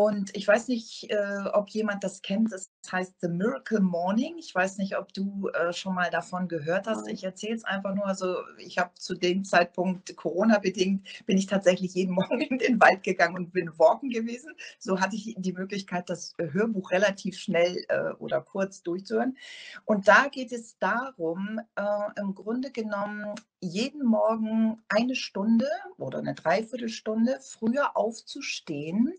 Und 0.00 0.34
ich 0.34 0.48
weiß 0.48 0.68
nicht, 0.68 1.10
äh, 1.10 1.44
ob 1.52 1.68
jemand 1.68 2.02
das 2.02 2.22
kennt. 2.22 2.54
Es 2.54 2.70
heißt 2.90 3.16
The 3.20 3.28
Miracle 3.28 3.80
Morning. 3.80 4.38
Ich 4.38 4.54
weiß 4.54 4.78
nicht, 4.78 4.96
ob 4.96 5.12
du 5.12 5.48
äh, 5.48 5.74
schon 5.74 5.94
mal 5.94 6.08
davon 6.08 6.48
gehört 6.48 6.86
hast. 6.86 7.06
Ich 7.06 7.22
erzähle 7.22 7.56
es 7.56 7.64
einfach 7.64 7.94
nur. 7.94 8.06
Also 8.06 8.36
ich 8.56 8.78
habe 8.78 8.92
zu 8.94 9.14
dem 9.14 9.44
Zeitpunkt 9.44 10.16
Corona-bedingt, 10.16 11.06
bin 11.26 11.36
ich 11.36 11.44
tatsächlich 11.44 11.92
jeden 11.92 12.14
Morgen 12.14 12.40
in 12.40 12.56
den 12.56 12.80
Wald 12.80 13.02
gegangen 13.02 13.36
und 13.36 13.52
bin 13.52 13.78
walken 13.78 14.08
gewesen. 14.08 14.54
So 14.78 15.00
hatte 15.00 15.16
ich 15.16 15.34
die 15.36 15.52
Möglichkeit, 15.52 16.08
das 16.08 16.34
Hörbuch 16.38 16.92
relativ 16.92 17.38
schnell 17.38 17.84
äh, 17.88 18.12
oder 18.12 18.40
kurz 18.40 18.82
durchzuhören. 18.82 19.36
Und 19.84 20.08
da 20.08 20.28
geht 20.28 20.50
es 20.50 20.78
darum, 20.78 21.60
äh, 21.76 21.82
im 22.18 22.34
Grunde 22.34 22.70
genommen 22.70 23.34
jeden 23.60 24.06
Morgen 24.06 24.80
eine 24.88 25.14
Stunde 25.14 25.68
oder 25.98 26.20
eine 26.20 26.32
Dreiviertelstunde 26.32 27.38
früher 27.42 27.98
aufzustehen 27.98 29.12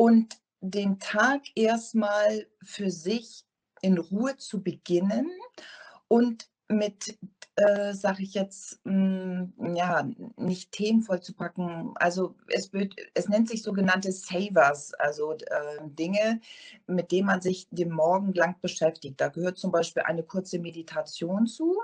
und 0.00 0.40
den 0.62 0.98
Tag 0.98 1.42
erstmal 1.54 2.46
für 2.62 2.90
sich 2.90 3.44
in 3.82 3.98
Ruhe 3.98 4.34
zu 4.38 4.62
beginnen 4.62 5.30
und 6.08 6.48
mit 6.68 7.18
äh, 7.60 7.92
sage 7.94 8.22
ich 8.22 8.34
jetzt, 8.34 8.80
mh, 8.84 9.48
hm, 9.58 9.76
ja, 9.76 10.08
nicht 10.36 10.72
Themen 10.72 11.02
vollzupacken. 11.02 11.92
Also 11.96 12.34
es, 12.48 12.72
wird, 12.72 12.94
es 13.14 13.28
nennt 13.28 13.48
sich 13.48 13.62
sogenannte 13.62 14.12
Savers, 14.12 14.94
also 14.94 15.32
äh, 15.32 15.36
Dinge, 15.84 16.40
mit 16.86 17.12
denen 17.12 17.26
man 17.26 17.42
sich 17.42 17.68
den 17.70 17.90
Morgen 17.90 18.32
lang 18.32 18.56
beschäftigt. 18.62 19.20
Da 19.20 19.28
gehört 19.28 19.58
zum 19.58 19.72
Beispiel 19.72 20.02
eine 20.04 20.22
kurze 20.22 20.58
Meditation 20.58 21.46
zu. 21.46 21.76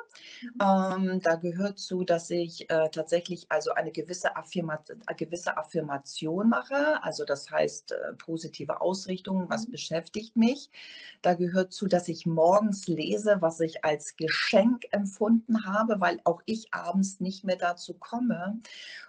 Mhm. 0.42 0.50
Ähm, 0.62 1.20
da 1.20 1.36
gehört 1.36 1.78
zu, 1.78 2.04
dass 2.04 2.30
ich 2.30 2.70
äh, 2.70 2.88
tatsächlich 2.90 3.46
also 3.50 3.72
eine 3.72 3.92
gewisse, 3.92 4.36
Affirma 4.36 4.82
eine 5.06 5.16
gewisse 5.16 5.56
Affirmation 5.56 6.48
mache. 6.48 7.02
Also 7.02 7.24
das 7.24 7.50
heißt 7.50 7.92
äh, 7.92 8.14
positive 8.14 8.80
Ausrichtung, 8.80 9.46
was 9.48 9.66
mhm. 9.66 9.72
beschäftigt 9.72 10.36
mich. 10.36 10.70
Da 11.22 11.34
gehört 11.34 11.72
zu, 11.72 11.86
dass 11.86 12.08
ich 12.08 12.24
morgens 12.24 12.86
lese, 12.86 13.38
was 13.40 13.60
ich 13.60 13.84
als 13.84 14.16
Geschenk 14.16 14.84
empfunden 14.90 15.65
habe, 15.66 16.00
weil 16.00 16.20
auch 16.24 16.40
ich 16.46 16.72
abends 16.72 17.20
nicht 17.20 17.44
mehr 17.44 17.56
dazu 17.56 17.94
komme. 17.94 18.60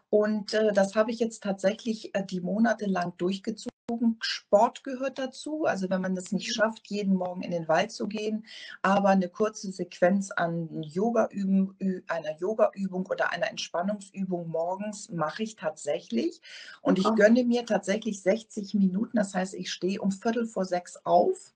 Und 0.10 0.54
äh, 0.54 0.74
das 0.74 0.96
habe 0.96 1.12
ich 1.12 1.20
jetzt 1.20 1.44
tatsächlich 1.44 2.16
äh, 2.16 2.26
die 2.26 2.42
Monate 2.42 2.86
lang 2.86 3.14
durchgezogen. 3.18 3.72
Sport 4.20 4.84
gehört 4.84 5.18
dazu, 5.18 5.64
also 5.64 5.90
wenn 5.90 6.02
man 6.02 6.18
es 6.18 6.34
nicht 6.34 6.50
mhm. 6.50 6.54
schafft, 6.54 6.88
jeden 6.88 7.16
Morgen 7.16 7.42
in 7.42 7.52
den 7.52 7.70
Wald 7.70 7.92
zu 7.92 8.08
gehen, 8.08 8.46
aber 8.82 9.10
eine 9.10 9.30
kurze 9.30 9.72
Sequenz 9.72 10.30
an 10.32 10.84
Yoga 10.84 11.30
üben, 11.32 12.04
einer 12.08 12.38
Yoga-Übung 12.38 13.06
oder 13.06 13.32
einer 13.32 13.50
Entspannungsübung 13.50 14.50
morgens 14.50 15.10
mache 15.10 15.44
ich 15.44 15.56
tatsächlich. 15.56 16.42
Und 16.82 17.00
ich 17.00 17.10
gönne 17.16 17.46
mir 17.46 17.66
tatsächlich 17.66 18.22
60 18.22 18.74
Minuten. 18.74 19.16
Das 19.16 19.34
heißt, 19.34 19.54
ich 19.54 19.72
stehe 19.72 20.02
um 20.02 20.12
Viertel 20.12 20.48
vor 20.48 20.66
sechs 20.66 20.98
auf 21.06 21.54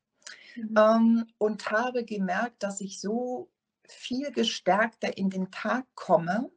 mhm. 0.56 0.76
ähm, 0.78 1.26
und 1.38 1.70
habe 1.70 2.06
gemerkt, 2.06 2.64
dass 2.64 2.80
ich 2.80 3.02
so 3.02 3.50
viel 3.94 4.32
gestärkter 4.32 5.18
in 5.18 5.30
den 5.30 5.52
Tag 5.52 5.86
komme. 5.96 6.50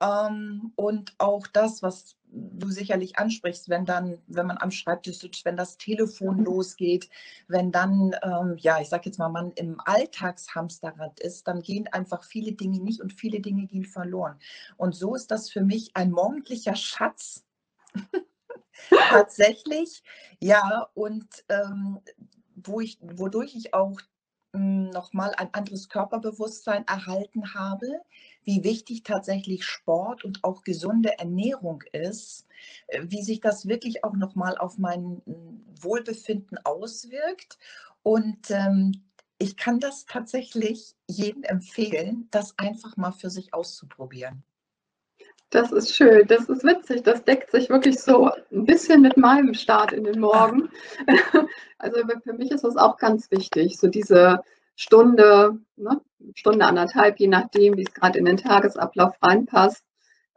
Ähm, 0.00 0.72
und 0.76 1.14
auch 1.18 1.46
das, 1.46 1.82
was 1.82 2.16
du 2.26 2.68
sicherlich 2.68 3.16
ansprichst, 3.18 3.68
wenn 3.68 3.84
dann, 3.84 4.18
wenn 4.26 4.46
man 4.46 4.58
am 4.58 4.70
Schreibtisch 4.70 5.18
sitzt, 5.18 5.44
wenn 5.44 5.56
das 5.56 5.78
Telefon 5.78 6.44
losgeht, 6.44 7.08
wenn 7.46 7.70
dann, 7.70 8.14
ähm, 8.22 8.56
ja, 8.58 8.80
ich 8.80 8.88
sage 8.88 9.04
jetzt 9.06 9.18
mal, 9.18 9.28
man 9.28 9.52
im 9.52 9.80
Alltagshamsterrad 9.84 11.20
ist, 11.20 11.46
dann 11.46 11.62
gehen 11.62 11.86
einfach 11.88 12.24
viele 12.24 12.52
Dinge 12.52 12.80
nicht 12.80 13.00
und 13.00 13.12
viele 13.12 13.40
Dinge 13.40 13.66
gehen 13.66 13.84
verloren. 13.84 14.38
Und 14.76 14.94
so 14.94 15.14
ist 15.14 15.30
das 15.30 15.50
für 15.50 15.62
mich 15.62 15.94
ein 15.94 16.10
morgendlicher 16.10 16.74
Schatz. 16.74 17.44
Tatsächlich, 18.90 20.02
ja, 20.40 20.88
und 20.94 21.28
ähm, 21.48 22.00
wo 22.56 22.80
ich, 22.80 22.98
wodurch 23.00 23.54
ich 23.54 23.72
auch 23.72 24.00
nochmal 24.54 25.34
ein 25.36 25.52
anderes 25.52 25.88
Körperbewusstsein 25.88 26.86
erhalten 26.86 27.54
habe, 27.54 28.00
wie 28.44 28.62
wichtig 28.64 29.02
tatsächlich 29.02 29.64
Sport 29.64 30.24
und 30.24 30.44
auch 30.44 30.62
gesunde 30.62 31.18
Ernährung 31.18 31.82
ist, 31.92 32.46
äh, 32.88 33.02
wie 33.04 33.22
sich 33.22 33.40
das 33.40 33.66
wirklich 33.66 34.04
auch 34.04 34.14
nochmal 34.14 34.56
auf 34.58 34.78
mein 34.78 35.22
hm, 35.26 35.64
Wohlbefinden 35.80 36.58
auswirkt. 36.64 37.58
Und 38.02 38.50
ähm, 38.50 39.02
ich 39.38 39.56
kann 39.56 39.80
das 39.80 40.06
tatsächlich 40.06 40.94
jedem 41.08 41.42
empfehlen, 41.42 42.28
das 42.30 42.58
einfach 42.58 42.96
mal 42.96 43.12
für 43.12 43.30
sich 43.30 43.52
auszuprobieren. 43.52 44.44
Das 45.54 45.70
ist 45.70 45.94
schön, 45.94 46.26
das 46.26 46.48
ist 46.48 46.64
witzig, 46.64 47.04
das 47.04 47.22
deckt 47.22 47.52
sich 47.52 47.70
wirklich 47.70 48.00
so 48.00 48.28
ein 48.50 48.64
bisschen 48.64 49.02
mit 49.02 49.16
meinem 49.16 49.54
Start 49.54 49.92
in 49.92 50.02
den 50.02 50.18
Morgen. 50.20 50.68
Also 51.78 52.00
für 52.24 52.32
mich 52.32 52.50
ist 52.50 52.64
das 52.64 52.76
auch 52.76 52.96
ganz 52.96 53.30
wichtig, 53.30 53.76
so 53.78 53.88
diese 53.88 54.40
Stunde, 54.74 55.58
ne, 55.76 56.00
Stunde 56.34 56.64
anderthalb, 56.64 57.20
je 57.20 57.28
nachdem, 57.28 57.76
wie 57.76 57.82
es 57.82 57.92
gerade 57.92 58.18
in 58.18 58.24
den 58.24 58.38
Tagesablauf 58.38 59.14
reinpasst. 59.22 59.84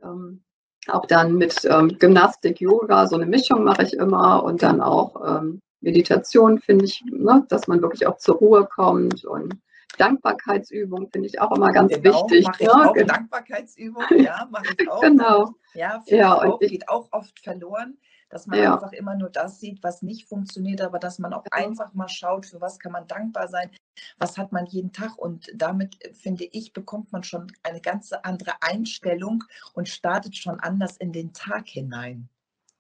Ähm, 0.04 0.44
auch 0.88 1.06
dann 1.06 1.36
mit 1.36 1.64
ähm, 1.64 1.98
Gymnastik, 1.98 2.60
Yoga, 2.60 3.08
so 3.08 3.16
eine 3.16 3.26
Mischung 3.26 3.64
mache 3.64 3.84
ich 3.84 3.94
immer 3.94 4.44
und 4.44 4.62
dann 4.62 4.82
auch 4.82 5.16
ähm, 5.26 5.62
Meditation 5.80 6.60
finde 6.60 6.86
ich, 6.86 7.02
ne, 7.10 7.46
dass 7.50 7.68
man 7.68 7.82
wirklich 7.82 8.06
auch 8.06 8.18
zur 8.18 8.36
Ruhe 8.36 8.68
kommt 8.68 9.24
und 9.24 9.56
Dankbarkeitsübung 9.98 11.10
finde 11.12 11.28
ich 11.28 11.40
auch 11.42 11.52
immer 11.56 11.72
ganz 11.72 11.94
Genau, 11.94 12.04
wichtig. 12.04 12.46
mache 12.46 12.64
ich 12.64 12.70
Ne? 12.70 12.74
auch 12.88 12.94
Gen- 12.94 13.08
Dankbarkeitsübung, 13.08 14.04
ja, 14.18 14.48
mache 14.52 14.66
ich 14.74 14.88
auch. 14.88 15.02
Genau. 15.02 15.54
Ja, 15.74 16.04
Ja, 16.08 16.34
auch, 16.36 16.62
ich, 16.62 16.70
geht 16.70 16.90
auch 16.90 17.12
oft 17.12 17.40
verloren, 17.40 17.98
dass 18.30 18.48
man 18.48 18.60
ja, 18.60 18.74
einfach 18.74 18.92
immer 18.94 19.16
nur 19.16 19.30
das 19.30 19.60
sieht, 19.60 19.84
was 19.84 20.02
nicht 20.02 20.28
funktioniert, 20.28 20.82
aber 20.82 21.00
dass 21.00 21.20
man 21.20 21.34
auch 21.34 21.44
genau. 21.44 21.68
einfach 21.68 21.94
mal 21.94 22.10
schaut, 22.10 22.46
für 22.46 22.60
was 22.62 22.80
kann 22.80 22.92
man 22.92 23.08
dankbar 23.08 23.48
sein, 23.48 23.70
was 24.18 24.38
hat 24.38 24.52
man 24.52 24.66
jeden 24.66 24.92
Tag 24.92 25.18
und 25.18 25.52
damit, 25.56 26.04
äh, 26.04 26.14
finde 26.14 26.46
ich, 26.52 26.74
bekommt 26.74 27.12
man 27.12 27.24
schon 27.24 27.52
eine 27.64 27.82
ganz 27.82 28.12
andere 28.14 28.54
Einstellung 28.62 29.44
und 29.74 29.88
startet 29.90 30.36
schon 30.36 30.60
anders 30.60 30.98
in 30.98 31.12
den 31.14 31.34
Tag 31.34 31.68
hinein. 31.68 32.30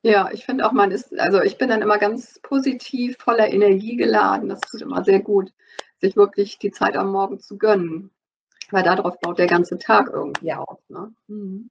Ja, 0.03 0.29
ich 0.31 0.45
finde 0.45 0.65
auch, 0.65 0.71
man 0.71 0.91
ist, 0.91 1.17
also 1.19 1.41
ich 1.41 1.57
bin 1.57 1.69
dann 1.69 1.81
immer 1.81 1.97
ganz 1.97 2.39
positiv, 2.41 3.17
voller 3.19 3.49
Energie 3.49 3.95
geladen. 3.95 4.49
Das 4.49 4.61
tut 4.61 4.81
immer 4.81 5.03
sehr 5.03 5.19
gut, 5.19 5.51
sich 5.99 6.15
wirklich 6.15 6.59
die 6.59 6.71
Zeit 6.71 6.95
am 6.95 7.11
Morgen 7.11 7.39
zu 7.39 7.57
gönnen, 7.57 8.11
weil 8.71 8.83
darauf 8.83 9.19
baut 9.19 9.39
der 9.39 9.47
ganze 9.47 9.77
Tag 9.77 10.09
irgendwie 10.11 10.53
auf. 10.53 10.79
Ne? 10.89 11.13
Mhm. 11.27 11.69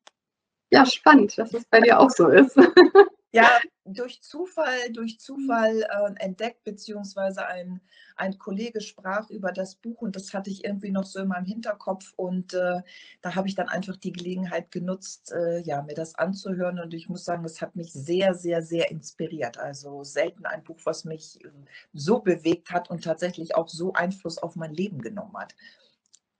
Ja, 0.70 0.84
spannend, 0.86 1.36
dass 1.38 1.54
es 1.54 1.64
bei 1.66 1.80
dir 1.80 2.00
auch 2.00 2.10
so 2.10 2.28
ist. 2.28 2.56
Ja, 3.36 3.60
durch 3.84 4.22
Zufall, 4.22 4.92
durch 4.92 5.18
Mhm. 5.18 5.18
Zufall 5.18 5.82
äh, 5.82 6.12
entdeckt, 6.24 6.64
beziehungsweise 6.64 7.46
ein, 7.46 7.80
ein 8.16 8.38
Kollege 8.38 8.80
sprach 8.80 9.30
über 9.30 9.52
das 9.52 9.76
Buch 9.76 10.00
und 10.02 10.16
das 10.16 10.32
hatte 10.34 10.50
ich 10.50 10.64
irgendwie 10.64 10.90
noch 10.90 11.04
so 11.04 11.20
in 11.20 11.28
meinem 11.28 11.44
Hinterkopf 11.46 12.12
und 12.16 12.54
äh, 12.54 12.80
da 13.22 13.34
habe 13.34 13.48
ich 13.48 13.54
dann 13.54 13.68
einfach 13.68 13.96
die 13.96 14.12
Gelegenheit 14.12 14.70
genutzt, 14.70 15.32
äh, 15.32 15.60
ja, 15.60 15.82
mir 15.82 15.94
das 15.94 16.14
anzuhören 16.14 16.80
und 16.80 16.94
ich 16.94 17.08
muss 17.08 17.24
sagen, 17.24 17.44
es 17.44 17.60
hat 17.60 17.76
mich 17.76 17.92
sehr, 17.92 18.34
sehr, 18.34 18.62
sehr 18.62 18.90
inspiriert. 18.90 19.58
Also 19.58 20.02
selten 20.04 20.46
ein 20.46 20.64
Buch, 20.64 20.78
was 20.84 21.04
mich 21.04 21.44
äh, 21.44 21.48
so 21.92 22.20
bewegt 22.20 22.70
hat 22.70 22.90
und 22.90 23.04
tatsächlich 23.04 23.54
auch 23.54 23.68
so 23.68 23.92
Einfluss 23.92 24.38
auf 24.38 24.56
mein 24.56 24.72
Leben 24.74 25.00
genommen 25.02 25.36
hat, 25.36 25.54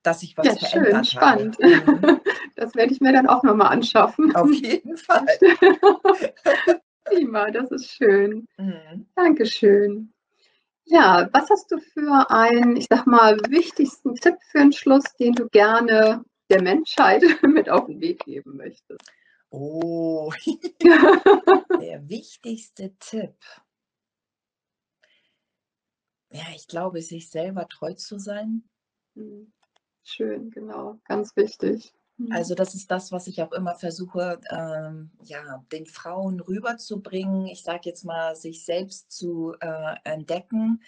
dass 0.03 0.23
ich 0.23 0.37
was 0.39 0.47
Ja, 0.47 0.57
schön, 0.59 0.65
verändert 0.71 1.07
habe. 1.15 1.51
spannend. 1.51 1.59
Mhm. 1.61 2.21
Das 2.57 2.75
werde 2.75 2.93
ich 2.93 3.01
mir 3.03 3.13
dann 3.13 3.29
auch 3.29 3.43
nochmal 3.43 3.69
anschaffen. 3.69 4.35
Auf 4.35 4.51
jeden 4.53 4.97
Fall. 4.97 5.27
Prima, 7.07 7.51
das 7.51 7.71
ist 7.71 7.91
schön. 7.91 8.47
Mhm. 8.59 9.07
Dankeschön. 9.15 10.13
Ja, 10.85 11.29
was 11.33 11.51
hast 11.51 11.71
du 11.73 11.79
für 11.79 12.31
einen, 12.31 12.77
ich 12.77 12.87
sag 12.91 13.07
mal, 13.07 13.39
wichtigsten 13.49 14.15
Tipp 14.17 14.37
für 14.51 14.59
den 14.59 14.73
Schluss, 14.73 15.05
den 15.19 15.35
du 15.35 15.49
gerne 15.49 16.25
der 16.51 16.63
Menschheit 16.63 17.23
mit 17.43 17.71
auf 17.71 17.87
den 17.87 18.01
Weg 18.01 18.25
geben 18.25 18.57
möchtest? 18.57 19.03
Oh, 19.51 20.33
der 21.81 22.09
wichtigste 22.09 22.95
Tipp. 22.99 23.37
Ja, 26.31 26.45
ich 26.55 26.69
glaube, 26.69 27.03
sich 27.03 27.31
selber 27.31 27.67
treu 27.69 27.95
zu 27.95 28.19
sein. 28.19 28.65
Hm, 29.17 29.53
Schön, 30.05 30.51
genau, 30.51 31.01
ganz 31.05 31.35
wichtig. 31.37 31.93
Also 32.31 32.55
das 32.55 32.75
ist 32.75 32.91
das, 32.91 33.13
was 33.13 33.27
ich 33.27 33.43
auch 33.43 33.53
immer 33.53 33.75
versuche, 33.75 34.41
ähm, 34.51 35.11
ja, 35.23 35.63
den 35.71 35.85
Frauen 35.85 36.41
rüberzubringen. 36.41 37.47
Ich 37.47 37.63
sage 37.63 37.83
jetzt 37.85 38.05
mal, 38.05 38.35
sich 38.35 38.65
selbst 38.65 39.13
zu 39.13 39.55
äh, 39.61 39.97
entdecken 40.05 40.81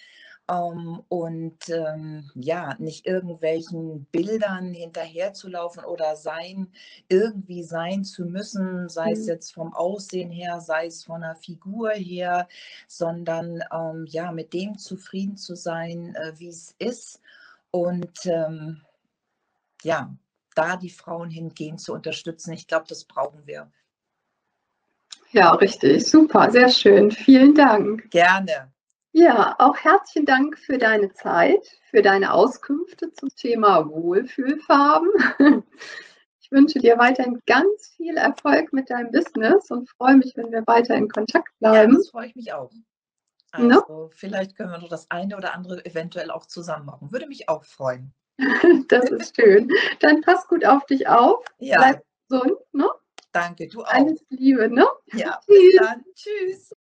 ähm, 0.49 1.03
und 1.09 1.69
ähm, 1.69 2.31
ja, 2.35 2.75
nicht 2.79 3.07
irgendwelchen 3.07 4.07
Bildern 4.07 4.73
hinterherzulaufen 4.73 5.85
oder 5.85 6.17
sein, 6.17 6.73
irgendwie 7.09 7.63
sein 7.63 8.05
zu 8.05 8.25
müssen, 8.25 8.89
sei 8.89 9.13
es 9.13 9.21
hm, 9.21 9.29
jetzt 9.29 9.53
vom 9.53 9.75
Aussehen 9.75 10.31
her, 10.31 10.61
sei 10.61 10.87
es 10.87 11.05
von 11.05 11.21
der 11.21 11.37
Figur 11.37 11.91
her, 11.91 12.49
sondern 12.87 13.63
ähm, 13.71 14.07
ja, 14.09 14.33
mit 14.33 14.55
dem 14.55 14.79
zufrieden 14.79 15.37
zu 15.37 15.55
sein, 15.57 16.15
äh, 16.15 16.33
wie 16.39 16.49
es 16.49 16.75
ist 16.79 17.21
und 17.71 18.25
ähm, 18.25 18.81
ja, 19.83 20.11
da 20.59 20.77
die 20.77 20.91
Frauen 20.91 21.31
hingehen 21.31 21.79
zu 21.79 21.93
unterstützen. 21.93 22.53
Ich 22.53 22.67
glaube, 22.67 22.87
das 22.89 23.05
brauchen 23.05 23.47
wir. 23.47 23.71
Ja, 25.31 25.53
richtig, 25.53 26.07
super, 26.07 26.51
sehr 26.51 26.69
schön. 26.69 27.11
Vielen 27.11 27.55
Dank. 27.55 28.11
Gerne. 28.11 28.73
Ja, 29.13 29.55
auch 29.59 29.77
herzlichen 29.77 30.27
Dank 30.27 30.59
für 30.59 30.79
deine 30.79 31.13
Zeit, 31.13 31.67
für 31.91 32.03
deine 32.03 32.33
Auskünfte 32.33 33.13
zum 33.13 33.29
Thema 33.31 33.89
Wohlfühlfarben. 33.89 35.11
Ich 36.51 36.53
wünsche 36.53 36.79
dir 36.79 36.97
weiterhin 36.97 37.43
ganz 37.45 37.93
viel 37.95 38.17
Erfolg 38.17 38.73
mit 38.73 38.89
deinem 38.89 39.11
Business 39.13 39.71
und 39.71 39.87
freue 39.91 40.17
mich, 40.17 40.35
wenn 40.35 40.51
wir 40.51 40.67
weiter 40.67 40.95
in 40.95 41.11
Kontakt 41.11 41.51
Ja, 41.61 41.73
bleiben. 41.73 41.95
das 41.95 42.09
freue 42.09 42.29
ich 42.29 42.37
mich 42.37 42.55
auch. 42.55 42.73
Ne? 43.55 43.75
Also 43.75 44.09
vielleicht 44.15 44.57
können 44.57 44.71
wir 44.71 44.79
noch 44.79 44.89
das 44.89 45.11
eine 45.11 45.37
oder 45.37 45.53
andere 45.55 45.85
eventuell 45.85 46.31
auch 46.31 46.47
zusammen 46.47 46.87
machen. 46.87 47.13
Würde 47.13 47.27
mich 47.27 47.51
auch 47.51 47.65
freuen. 47.65 48.15
Das 48.89 49.11
ist 49.11 49.37
schön. 49.37 49.69
Dann 50.01 50.21
pass 50.23 50.47
gut 50.47 50.65
auf 50.65 50.87
dich 50.87 51.09
auf. 51.09 51.45
Ja. 51.59 51.77
Bleib 51.79 52.03
gesund, 52.29 52.59
ne? 52.73 52.89
Danke, 53.33 53.69
du 53.69 53.83
auch. 53.83 53.93
Alles 53.93 54.25
Liebe, 54.31 54.69
ne? 54.69 54.87
Ja, 55.13 55.41
bis 55.47 55.77
dann. 55.77 56.05
Tschüss. 56.15 56.73